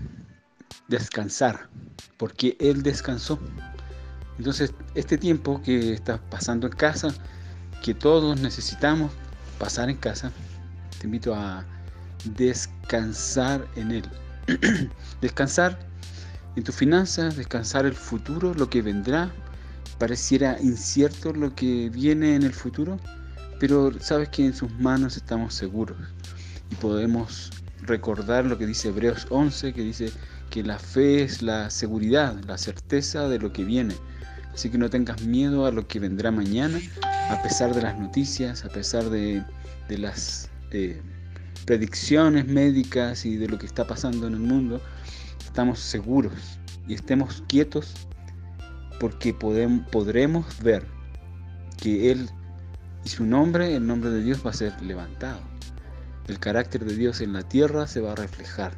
descansar, 0.88 1.70
porque 2.18 2.58
Él 2.60 2.84
descansó. 2.84 3.40
Entonces, 4.42 4.74
este 4.96 5.20
tiempo 5.20 5.62
que 5.62 5.94
está 5.94 6.18
pasando 6.18 6.66
en 6.66 6.74
casa, 6.74 7.14
que 7.84 7.94
todos 7.94 8.42
necesitamos 8.42 9.12
pasar 9.60 9.92
en 9.92 9.98
casa, 9.98 10.32
te 10.98 11.06
invito 11.06 11.36
a 11.36 11.64
descansar 12.26 13.68
en 13.76 13.92
él. 13.92 14.04
descansar 15.22 15.78
en 16.56 16.64
tus 16.64 16.74
finanzas, 16.74 17.38
descansar 17.38 17.86
el 17.86 17.94
futuro, 17.94 18.56
lo 18.56 18.68
que 18.68 18.82
vendrá. 18.82 19.32
Pareciera 20.00 20.60
incierto 20.60 21.34
lo 21.34 21.54
que 21.54 21.92
viene 21.92 22.34
en 22.34 22.42
el 22.42 22.54
futuro, 22.54 23.00
pero 23.60 23.92
sabes 24.00 24.30
que 24.30 24.44
en 24.44 24.56
sus 24.56 24.72
manos 24.80 25.18
estamos 25.18 25.54
seguros 25.54 26.00
y 26.72 26.76
podemos 26.78 27.52
recordar 27.84 28.46
lo 28.46 28.58
que 28.58 28.66
dice 28.66 28.88
Hebreos 28.88 29.28
11, 29.30 29.72
que 29.72 29.84
dice 29.84 30.12
que 30.50 30.64
la 30.64 30.80
fe 30.80 31.22
es 31.22 31.44
la 31.44 31.70
seguridad, 31.70 32.44
la 32.48 32.58
certeza 32.58 33.30
de 33.30 33.38
lo 33.38 33.54
que 33.54 33.64
viene. 33.64 33.94
Así 34.54 34.70
que 34.70 34.78
no 34.78 34.90
tengas 34.90 35.22
miedo 35.24 35.66
a 35.66 35.72
lo 35.72 35.88
que 35.88 36.00
vendrá 36.00 36.32
mañana, 36.32 36.80
a 37.30 37.42
pesar 37.42 37.74
de 37.74 37.82
las 37.82 37.98
noticias, 37.98 38.66
a 38.66 38.70
pesar 38.70 39.10
de, 39.10 39.44
las 39.90 40.50
eh, 40.72 41.02
predicciones 41.66 42.48
médicas 42.48 43.26
y 43.26 43.38
de 43.38 43.48
lo 43.48 43.58
que 43.58 43.66
está 43.66 43.88
pasando 43.88 44.28
en 44.28 44.34
el 44.34 44.40
mundo. 44.40 44.82
Estamos 45.46 45.80
seguros 45.80 46.60
y 46.88 46.94
estemos 46.94 47.44
quietos 47.48 47.94
porque 49.00 49.34
podremos 49.34 50.62
ver 50.62 50.86
que 51.78 52.12
Él 52.12 52.30
y 53.04 53.10
su 53.10 53.26
nombre, 53.26 53.76
el 53.76 53.88
nombre 53.88 54.12
de 54.12 54.22
Dios 54.22 54.46
va 54.46 54.52
a 54.52 54.54
ser 54.54 54.80
levantado. 54.82 55.42
El 56.28 56.40
carácter 56.40 56.86
de 56.86 56.96
Dios 56.96 57.22
en 57.22 57.34
la 57.34 57.42
tierra 57.42 57.88
se 57.88 58.00
va 58.00 58.12
a 58.12 58.16
reflejar. 58.16 58.74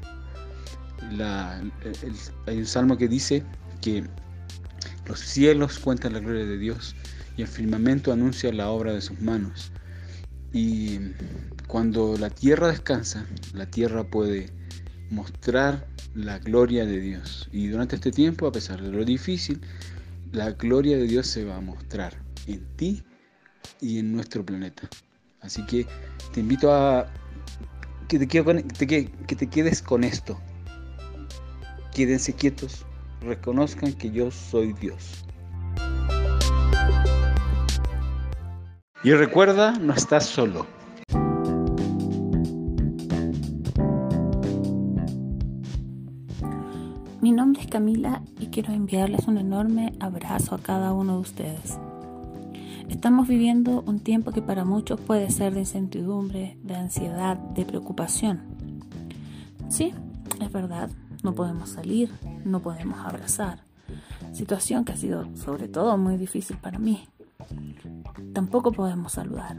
hay 2.47 2.57
un 2.57 2.65
salmo 2.65 2.97
que 2.97 3.07
dice 3.07 3.43
que 3.81 4.05
los 5.05 5.19
cielos 5.19 5.79
cuentan 5.79 6.13
la 6.13 6.19
gloria 6.19 6.45
de 6.45 6.57
Dios 6.57 6.95
y 7.35 7.41
el 7.41 7.47
firmamento 7.47 8.11
anuncia 8.11 8.51
la 8.53 8.69
obra 8.69 8.93
de 8.93 9.01
sus 9.01 9.19
manos. 9.19 9.71
Y 10.51 10.99
cuando 11.67 12.15
la 12.17 12.29
tierra 12.29 12.67
descansa, 12.67 13.25
la 13.53 13.65
tierra 13.65 14.03
puede 14.03 14.51
mostrar 15.09 15.87
la 16.13 16.39
gloria 16.39 16.85
de 16.85 16.99
Dios. 16.99 17.49
Y 17.51 17.67
durante 17.67 17.95
este 17.95 18.11
tiempo, 18.11 18.47
a 18.47 18.51
pesar 18.51 18.81
de 18.81 18.91
lo 18.91 19.03
difícil, 19.03 19.61
la 20.31 20.51
gloria 20.51 20.97
de 20.97 21.07
Dios 21.07 21.27
se 21.27 21.43
va 21.43 21.57
a 21.57 21.61
mostrar 21.61 22.13
en 22.47 22.65
ti 22.75 23.03
y 23.81 23.99
en 23.99 24.13
nuestro 24.13 24.45
planeta. 24.45 24.89
Así 25.41 25.65
que 25.65 25.87
te 26.33 26.39
invito 26.39 26.73
a 26.73 27.11
que 28.07 28.19
te, 28.19 28.27
que 28.27 29.35
te 29.35 29.47
quedes 29.47 29.81
con 29.81 30.03
esto. 30.03 30.39
Quédense 31.93 32.33
quietos, 32.33 32.85
reconozcan 33.23 33.93
que 33.93 34.11
yo 34.11 34.31
soy 34.31 34.73
Dios. 34.73 35.25
Y 39.03 39.11
recuerda, 39.11 39.73
no 39.73 39.93
estás 39.93 40.25
solo. 40.25 40.65
Mi 47.21 47.31
nombre 47.31 47.61
es 47.61 47.67
Camila 47.67 48.21
y 48.39 48.47
quiero 48.47 48.73
enviarles 48.73 49.27
un 49.27 49.37
enorme 49.37 49.93
abrazo 49.99 50.55
a 50.55 50.59
cada 50.59 50.93
uno 50.93 51.15
de 51.15 51.19
ustedes. 51.19 51.79
Estamos 52.89 53.27
viviendo 53.27 53.83
un 53.85 53.99
tiempo 53.99 54.31
que 54.31 54.41
para 54.41 54.65
muchos 54.65 54.99
puede 54.99 55.31
ser 55.31 55.53
de 55.53 55.61
incertidumbre, 55.61 56.57
de 56.63 56.75
ansiedad, 56.75 57.37
de 57.37 57.65
preocupación. 57.65 58.41
Sí, 59.69 59.93
es 60.39 60.51
verdad, 60.51 60.89
no 61.23 61.33
podemos 61.33 61.69
salir, 61.69 62.11
no 62.45 62.59
podemos 62.59 62.99
abrazar. 62.99 63.63
Situación 64.33 64.85
que 64.85 64.91
ha 64.93 64.97
sido 64.97 65.35
sobre 65.35 65.67
todo 65.67 65.97
muy 65.97 66.17
difícil 66.17 66.57
para 66.57 66.77
mí. 66.77 67.07
Tampoco 68.33 68.71
podemos 68.71 69.13
saludar. 69.13 69.57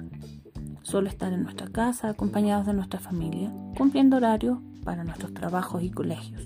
Solo 0.83 1.09
estar 1.09 1.33
en 1.33 1.43
nuestra 1.43 1.69
casa 1.69 2.11
acompañados 2.11 2.67
de 2.67 2.75
nuestra 2.75 3.01
familia, 3.01 3.51
cumpliendo 3.77 4.19
horarios 4.19 4.59
para 4.85 5.05
nuestros 5.05 5.33
trabajos 5.33 5.83
y 5.83 5.91
colegios. 5.91 6.43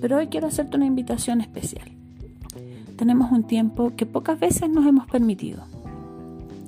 Pero 0.00 0.18
hoy 0.18 0.28
quiero 0.28 0.46
hacerte 0.46 0.76
una 0.76 0.86
invitación 0.86 1.40
especial. 1.40 1.90
Tenemos 2.96 3.32
un 3.32 3.44
tiempo 3.44 3.94
que 3.96 4.06
pocas 4.06 4.38
veces 4.38 4.70
nos 4.70 4.86
hemos 4.86 5.06
permitido. 5.06 5.64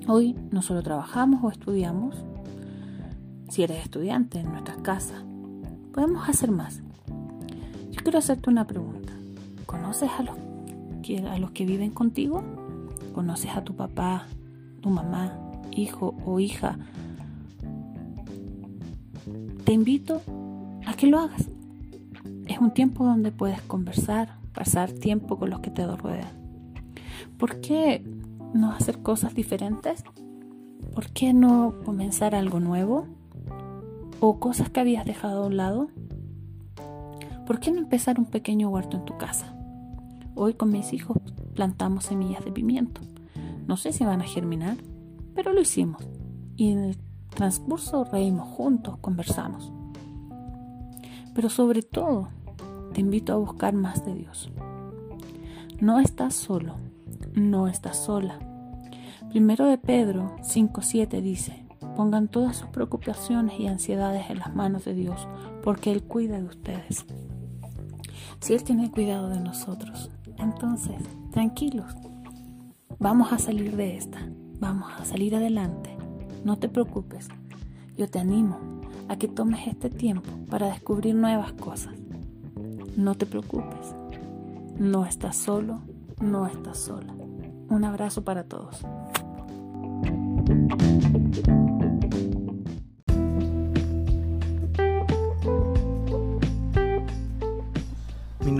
Hoy 0.08 0.36
no 0.50 0.62
solo 0.62 0.82
trabajamos 0.82 1.42
o 1.44 1.50
estudiamos, 1.50 2.16
si 3.48 3.62
eres 3.62 3.84
estudiante 3.84 4.40
en 4.40 4.50
nuestras 4.50 4.78
casas, 4.78 5.22
podemos 5.92 6.28
hacer 6.28 6.50
más. 6.50 6.82
Quiero 8.06 8.20
hacerte 8.20 8.50
una 8.50 8.64
pregunta. 8.68 9.12
¿Conoces 9.66 10.08
a 10.16 10.22
los, 10.22 10.36
a 11.28 11.38
los 11.40 11.50
que 11.50 11.66
viven 11.66 11.90
contigo? 11.90 12.40
¿Conoces 13.12 13.50
a 13.50 13.64
tu 13.64 13.74
papá, 13.74 14.28
tu 14.80 14.90
mamá, 14.90 15.36
hijo 15.72 16.14
o 16.24 16.38
hija? 16.38 16.78
Te 19.64 19.72
invito 19.72 20.22
a 20.86 20.94
que 20.94 21.08
lo 21.08 21.18
hagas. 21.18 21.48
Es 22.46 22.60
un 22.60 22.70
tiempo 22.70 23.04
donde 23.04 23.32
puedes 23.32 23.60
conversar, 23.62 24.36
pasar 24.54 24.92
tiempo 24.92 25.36
con 25.36 25.50
los 25.50 25.58
que 25.58 25.72
te 25.72 25.84
rodean. 25.84 26.30
¿Por 27.36 27.60
qué 27.60 28.04
no 28.54 28.70
hacer 28.70 29.02
cosas 29.02 29.34
diferentes? 29.34 30.04
¿Por 30.94 31.08
qué 31.08 31.32
no 31.32 31.74
comenzar 31.84 32.36
algo 32.36 32.60
nuevo? 32.60 33.08
¿O 34.20 34.38
cosas 34.38 34.70
que 34.70 34.78
habías 34.78 35.06
dejado 35.06 35.42
a 35.42 35.46
un 35.48 35.56
lado? 35.56 35.88
¿Por 37.46 37.60
qué 37.60 37.70
no 37.70 37.78
empezar 37.78 38.18
un 38.18 38.26
pequeño 38.26 38.70
huerto 38.70 38.96
en 38.96 39.04
tu 39.04 39.16
casa? 39.18 39.54
Hoy 40.34 40.54
con 40.54 40.72
mis 40.72 40.92
hijos 40.92 41.18
plantamos 41.54 42.06
semillas 42.06 42.44
de 42.44 42.50
pimiento. 42.50 43.02
No 43.68 43.76
sé 43.76 43.92
si 43.92 44.04
van 44.04 44.20
a 44.20 44.24
germinar, 44.24 44.76
pero 45.32 45.52
lo 45.52 45.60
hicimos. 45.60 46.02
Y 46.56 46.72
en 46.72 46.78
el 46.80 46.98
transcurso 47.30 48.02
reímos 48.02 48.48
juntos, 48.48 48.98
conversamos. 48.98 49.72
Pero 51.36 51.48
sobre 51.48 51.82
todo, 51.82 52.30
te 52.92 53.00
invito 53.00 53.32
a 53.32 53.36
buscar 53.36 53.74
más 53.74 54.04
de 54.04 54.14
Dios. 54.14 54.50
No 55.80 56.00
estás 56.00 56.34
solo, 56.34 56.74
no 57.34 57.68
estás 57.68 57.96
sola. 57.96 58.40
Primero 59.30 59.66
de 59.66 59.78
Pedro 59.78 60.34
5.7 60.40 61.20
dice, 61.20 61.64
pongan 61.94 62.26
todas 62.26 62.56
sus 62.56 62.70
preocupaciones 62.70 63.60
y 63.60 63.68
ansiedades 63.68 64.30
en 64.30 64.40
las 64.40 64.52
manos 64.52 64.84
de 64.84 64.94
Dios, 64.94 65.28
porque 65.62 65.92
Él 65.92 66.02
cuida 66.02 66.40
de 66.40 66.46
ustedes. 66.46 67.06
Si 68.40 68.54
Él 68.54 68.62
tiene 68.62 68.90
cuidado 68.90 69.28
de 69.28 69.40
nosotros, 69.40 70.10
entonces, 70.38 70.96
tranquilos, 71.32 71.94
vamos 72.98 73.32
a 73.32 73.38
salir 73.38 73.76
de 73.76 73.96
esta, 73.96 74.18
vamos 74.60 74.92
a 74.98 75.04
salir 75.04 75.34
adelante. 75.34 75.96
No 76.44 76.56
te 76.56 76.68
preocupes, 76.68 77.28
yo 77.96 78.08
te 78.08 78.18
animo 78.18 78.58
a 79.08 79.16
que 79.16 79.28
tomes 79.28 79.66
este 79.66 79.90
tiempo 79.90 80.30
para 80.48 80.68
descubrir 80.68 81.14
nuevas 81.14 81.52
cosas. 81.52 81.94
No 82.96 83.14
te 83.14 83.26
preocupes, 83.26 83.94
no 84.78 85.06
estás 85.06 85.36
solo, 85.36 85.80
no 86.20 86.46
estás 86.46 86.78
sola. 86.78 87.14
Un 87.68 87.84
abrazo 87.84 88.22
para 88.22 88.44
todos. 88.44 88.84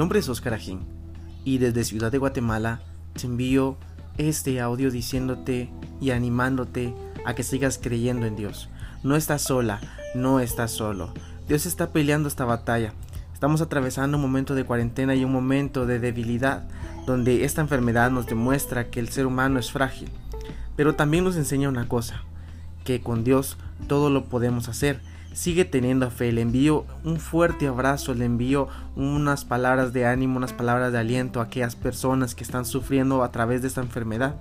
Nombre 0.06 0.20
es 0.20 0.28
Oscar 0.28 0.54
Ajín 0.54 0.86
y 1.44 1.58
desde 1.58 1.82
Ciudad 1.82 2.12
de 2.12 2.18
Guatemala 2.18 2.80
te 3.14 3.26
envío 3.26 3.76
este 4.18 4.60
audio 4.60 4.92
diciéndote 4.92 5.68
y 6.00 6.10
animándote 6.10 6.94
a 7.24 7.34
que 7.34 7.42
sigas 7.42 7.80
creyendo 7.82 8.24
en 8.24 8.36
Dios. 8.36 8.68
No 9.02 9.16
estás 9.16 9.42
sola, 9.42 9.80
no 10.14 10.38
estás 10.38 10.70
solo. 10.70 11.12
Dios 11.48 11.66
está 11.66 11.90
peleando 11.90 12.28
esta 12.28 12.44
batalla 12.44 12.92
Estamos 13.34 13.60
atravesando 13.62 14.16
un 14.16 14.22
momento 14.22 14.54
de 14.54 14.62
cuarentena 14.62 15.16
y 15.16 15.24
un 15.24 15.32
momento 15.32 15.86
de 15.86 15.98
debilidad, 15.98 16.68
donde 17.04 17.44
esta 17.44 17.60
enfermedad 17.60 18.12
nos 18.12 18.26
demuestra 18.26 18.88
que 18.90 19.00
el 19.00 19.08
ser 19.08 19.26
humano 19.26 19.58
es 19.58 19.72
frágil. 19.72 20.08
Pero 20.76 20.94
también 20.94 21.24
nos 21.24 21.34
enseña 21.34 21.68
una 21.68 21.88
cosa, 21.88 22.22
que 22.84 23.00
con 23.00 23.24
Dios 23.24 23.58
todo 23.88 24.08
lo 24.08 24.26
podemos 24.26 24.68
hacer. 24.68 25.00
Sigue 25.32 25.64
teniendo 25.64 26.10
fe, 26.10 26.32
le 26.32 26.40
envío 26.40 26.86
un 27.04 27.20
fuerte 27.20 27.66
abrazo, 27.66 28.14
le 28.14 28.24
envío 28.24 28.68
unas 28.94 29.44
palabras 29.44 29.92
de 29.92 30.06
ánimo, 30.06 30.38
unas 30.38 30.52
palabras 30.52 30.92
de 30.92 30.98
aliento 30.98 31.40
a 31.40 31.44
aquellas 31.44 31.76
personas 31.76 32.34
que 32.34 32.42
están 32.42 32.64
sufriendo 32.64 33.22
a 33.22 33.32
través 33.32 33.60
de 33.62 33.68
esta 33.68 33.82
enfermedad. 33.82 34.36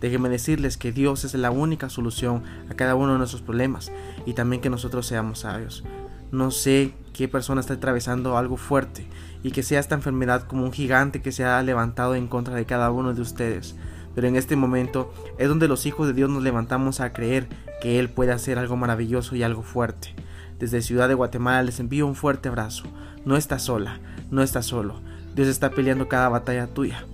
Déjenme 0.00 0.28
decirles 0.28 0.76
que 0.76 0.92
Dios 0.92 1.24
es 1.24 1.34
la 1.34 1.50
única 1.50 1.90
solución 1.90 2.44
a 2.70 2.74
cada 2.74 2.94
uno 2.94 3.12
de 3.12 3.18
nuestros 3.18 3.42
problemas 3.42 3.90
y 4.26 4.34
también 4.34 4.62
que 4.62 4.70
nosotros 4.70 5.06
seamos 5.06 5.40
sabios. 5.40 5.82
No 6.30 6.50
sé 6.50 6.92
qué 7.12 7.26
persona 7.26 7.60
está 7.60 7.74
atravesando 7.74 8.36
algo 8.36 8.56
fuerte 8.56 9.06
y 9.42 9.50
que 9.50 9.62
sea 9.62 9.80
esta 9.80 9.94
enfermedad 9.94 10.46
como 10.46 10.64
un 10.64 10.72
gigante 10.72 11.20
que 11.22 11.32
se 11.32 11.44
ha 11.44 11.60
levantado 11.62 12.14
en 12.14 12.28
contra 12.28 12.54
de 12.54 12.66
cada 12.66 12.90
uno 12.90 13.12
de 13.14 13.22
ustedes. 13.22 13.74
Pero 14.18 14.26
en 14.26 14.34
este 14.34 14.56
momento 14.56 15.14
es 15.38 15.48
donde 15.48 15.68
los 15.68 15.86
hijos 15.86 16.08
de 16.08 16.12
Dios 16.12 16.28
nos 16.28 16.42
levantamos 16.42 16.98
a 16.98 17.12
creer 17.12 17.46
que 17.80 18.00
Él 18.00 18.08
puede 18.08 18.32
hacer 18.32 18.58
algo 18.58 18.76
maravilloso 18.76 19.36
y 19.36 19.44
algo 19.44 19.62
fuerte. 19.62 20.12
Desde 20.58 20.82
Ciudad 20.82 21.06
de 21.06 21.14
Guatemala 21.14 21.62
les 21.62 21.78
envío 21.78 22.04
un 22.04 22.16
fuerte 22.16 22.48
abrazo. 22.48 22.82
No 23.24 23.36
estás 23.36 23.62
sola, 23.62 24.00
no 24.32 24.42
estás 24.42 24.66
solo. 24.66 25.00
Dios 25.36 25.46
está 25.46 25.70
peleando 25.70 26.08
cada 26.08 26.28
batalla 26.28 26.66
tuya. 26.66 27.06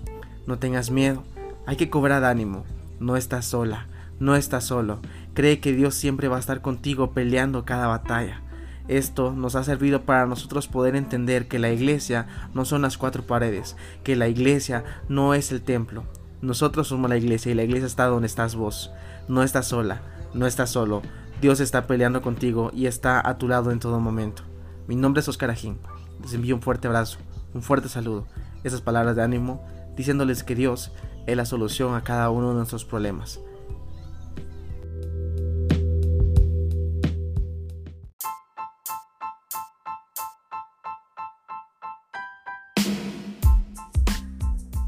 No 0.47 0.59
tengas 0.59 0.90
miedo, 0.90 1.23
hay 1.67 1.77
que 1.77 1.90
cobrar 1.90 2.25
ánimo. 2.25 2.64
No 3.01 3.19
estás 3.19 3.45
sola, 3.45 3.87
no 4.19 4.35
estás 4.35 4.64
solo. 4.64 5.01
Cree 5.35 5.61
que 5.61 5.75
Dios 5.75 5.95
siempre 5.95 6.29
va 6.29 6.38
a 6.38 6.40
estar 6.40 6.62
contigo 6.62 7.12
peleando 7.12 7.67
cada 7.67 7.87
batalla. 7.87 8.40
Esto 8.88 9.35
nos 9.35 9.57
ha 9.57 9.64
servido 9.64 10.07
para 10.07 10.25
nosotros 10.25 10.69
poder 10.69 10.97
entender 10.97 11.49
que 11.49 11.59
la 11.59 11.71
iglesia 11.71 12.29
no 12.55 12.64
son 12.64 12.81
las 12.81 12.97
cuatro 12.97 13.25
paredes, 13.25 13.77
que 14.05 14.17
la 14.17 14.29
iglesia 14.29 14.85
no 15.11 15.35
es 15.35 15.53
el 15.53 15.61
templo. 15.61 16.05
Nosotros 16.44 16.88
somos 16.88 17.09
la 17.09 17.16
iglesia 17.16 17.50
y 17.50 17.54
la 17.54 17.62
iglesia 17.62 17.87
está 17.87 18.04
donde 18.04 18.26
estás 18.26 18.54
vos. 18.54 18.90
No 19.28 19.42
estás 19.42 19.66
sola, 19.66 20.02
no 20.35 20.46
estás 20.46 20.68
solo. 20.68 21.00
Dios 21.40 21.59
está 21.59 21.87
peleando 21.87 22.20
contigo 22.20 22.70
y 22.74 22.85
está 22.85 23.26
a 23.26 23.38
tu 23.38 23.48
lado 23.48 23.70
en 23.70 23.78
todo 23.80 23.98
momento. 23.98 24.42
Mi 24.87 24.94
nombre 24.94 25.20
es 25.20 25.28
Oscar 25.28 25.48
Ajín. 25.48 25.78
Les 26.20 26.35
envío 26.35 26.54
un 26.54 26.61
fuerte 26.61 26.87
abrazo, 26.87 27.16
un 27.54 27.62
fuerte 27.62 27.88
saludo, 27.88 28.26
esas 28.62 28.83
palabras 28.83 29.16
de 29.16 29.22
ánimo, 29.22 29.66
diciéndoles 29.96 30.44
que 30.44 30.54
Dios 30.54 30.92
es 31.26 31.35
la 31.35 31.46
solución 31.46 31.94
a 31.94 32.04
cada 32.04 32.28
uno 32.28 32.50
de 32.50 32.57
nuestros 32.57 32.85
problemas. 32.85 33.40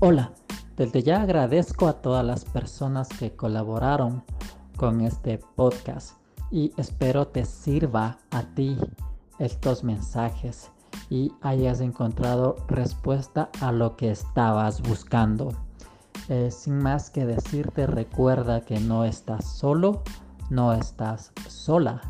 Hola, 0.01 0.33
desde 0.77 1.03
ya 1.03 1.23
agradezco 1.23 1.89
a 1.89 1.95
todas 1.95 2.25
las 2.25 2.45
personas 2.45 3.09
que 3.09 3.35
colaboraron 3.35 4.23
con 4.77 5.01
este 5.01 5.39
podcast 5.39 6.17
y 6.51 6.73
espero 6.77 7.29
te 7.29 7.45
sirva 7.45 8.19
a 8.31 8.43
ti 8.55 8.77
estos 9.39 9.85
mensajes 9.85 10.71
y 11.11 11.33
hayas 11.43 11.81
encontrado 11.81 12.57
respuesta 12.69 13.51
a 13.61 13.73
lo 13.73 13.97
que 13.97 14.11
estabas 14.11 14.83
buscando. 14.83 15.53
Eh, 16.29 16.51
sin 16.51 16.79
más 16.79 17.11
que 17.11 17.25
decirte, 17.27 17.87
recuerda 17.87 18.63
que 18.63 18.81
no 18.81 19.05
estás 19.05 19.45
solo, 19.45 20.03
no 20.51 20.73
estás 20.73 21.33
sola. 21.49 22.01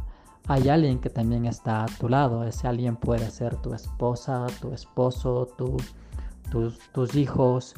Hay 0.49 0.69
alguien 0.69 1.01
que 1.01 1.11
también 1.11 1.45
está 1.45 1.83
a 1.83 1.87
tu 1.87 2.09
lado. 2.09 2.45
Ese 2.45 2.69
alguien 2.69 2.97
puede 2.97 3.31
ser 3.31 3.57
tu 3.57 3.75
esposa, 3.75 4.47
tu 4.61 4.73
esposo, 4.73 5.49
tus, 5.57 7.15
hijos. 7.15 7.75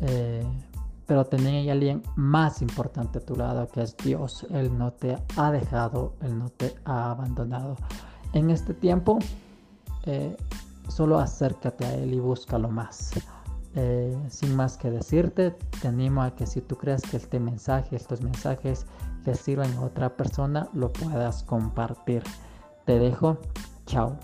Eh, 0.00 0.44
pero 1.06 1.24
también 1.24 1.56
hay 1.56 1.70
alguien 1.70 2.02
más 2.16 2.62
importante 2.62 3.18
a 3.18 3.20
tu 3.20 3.36
lado 3.36 3.68
que 3.68 3.82
es 3.82 3.96
Dios. 3.96 4.46
Él 4.50 4.76
no 4.76 4.92
te 4.92 5.18
ha 5.36 5.50
dejado, 5.50 6.14
Él 6.22 6.38
no 6.38 6.48
te 6.48 6.74
ha 6.84 7.10
abandonado. 7.10 7.76
En 8.32 8.50
este 8.50 8.74
tiempo, 8.74 9.18
eh, 10.06 10.36
solo 10.88 11.18
acércate 11.18 11.84
a 11.84 11.94
Él 11.94 12.14
y 12.14 12.20
búscalo 12.20 12.68
más. 12.68 13.12
Eh, 13.76 14.16
sin 14.28 14.54
más 14.54 14.76
que 14.76 14.90
decirte, 14.90 15.50
te 15.82 15.88
animo 15.88 16.22
a 16.22 16.34
que 16.34 16.46
si 16.46 16.60
tú 16.60 16.76
crees 16.76 17.02
que 17.02 17.16
este 17.16 17.40
mensaje, 17.40 17.96
estos 17.96 18.22
mensajes 18.22 18.86
le 19.24 19.34
sirven 19.34 19.72
a 19.74 19.80
otra 19.82 20.16
persona, 20.16 20.68
lo 20.72 20.92
puedas 20.92 21.42
compartir. 21.42 22.22
Te 22.84 22.98
dejo, 22.98 23.38
chao. 23.86 24.16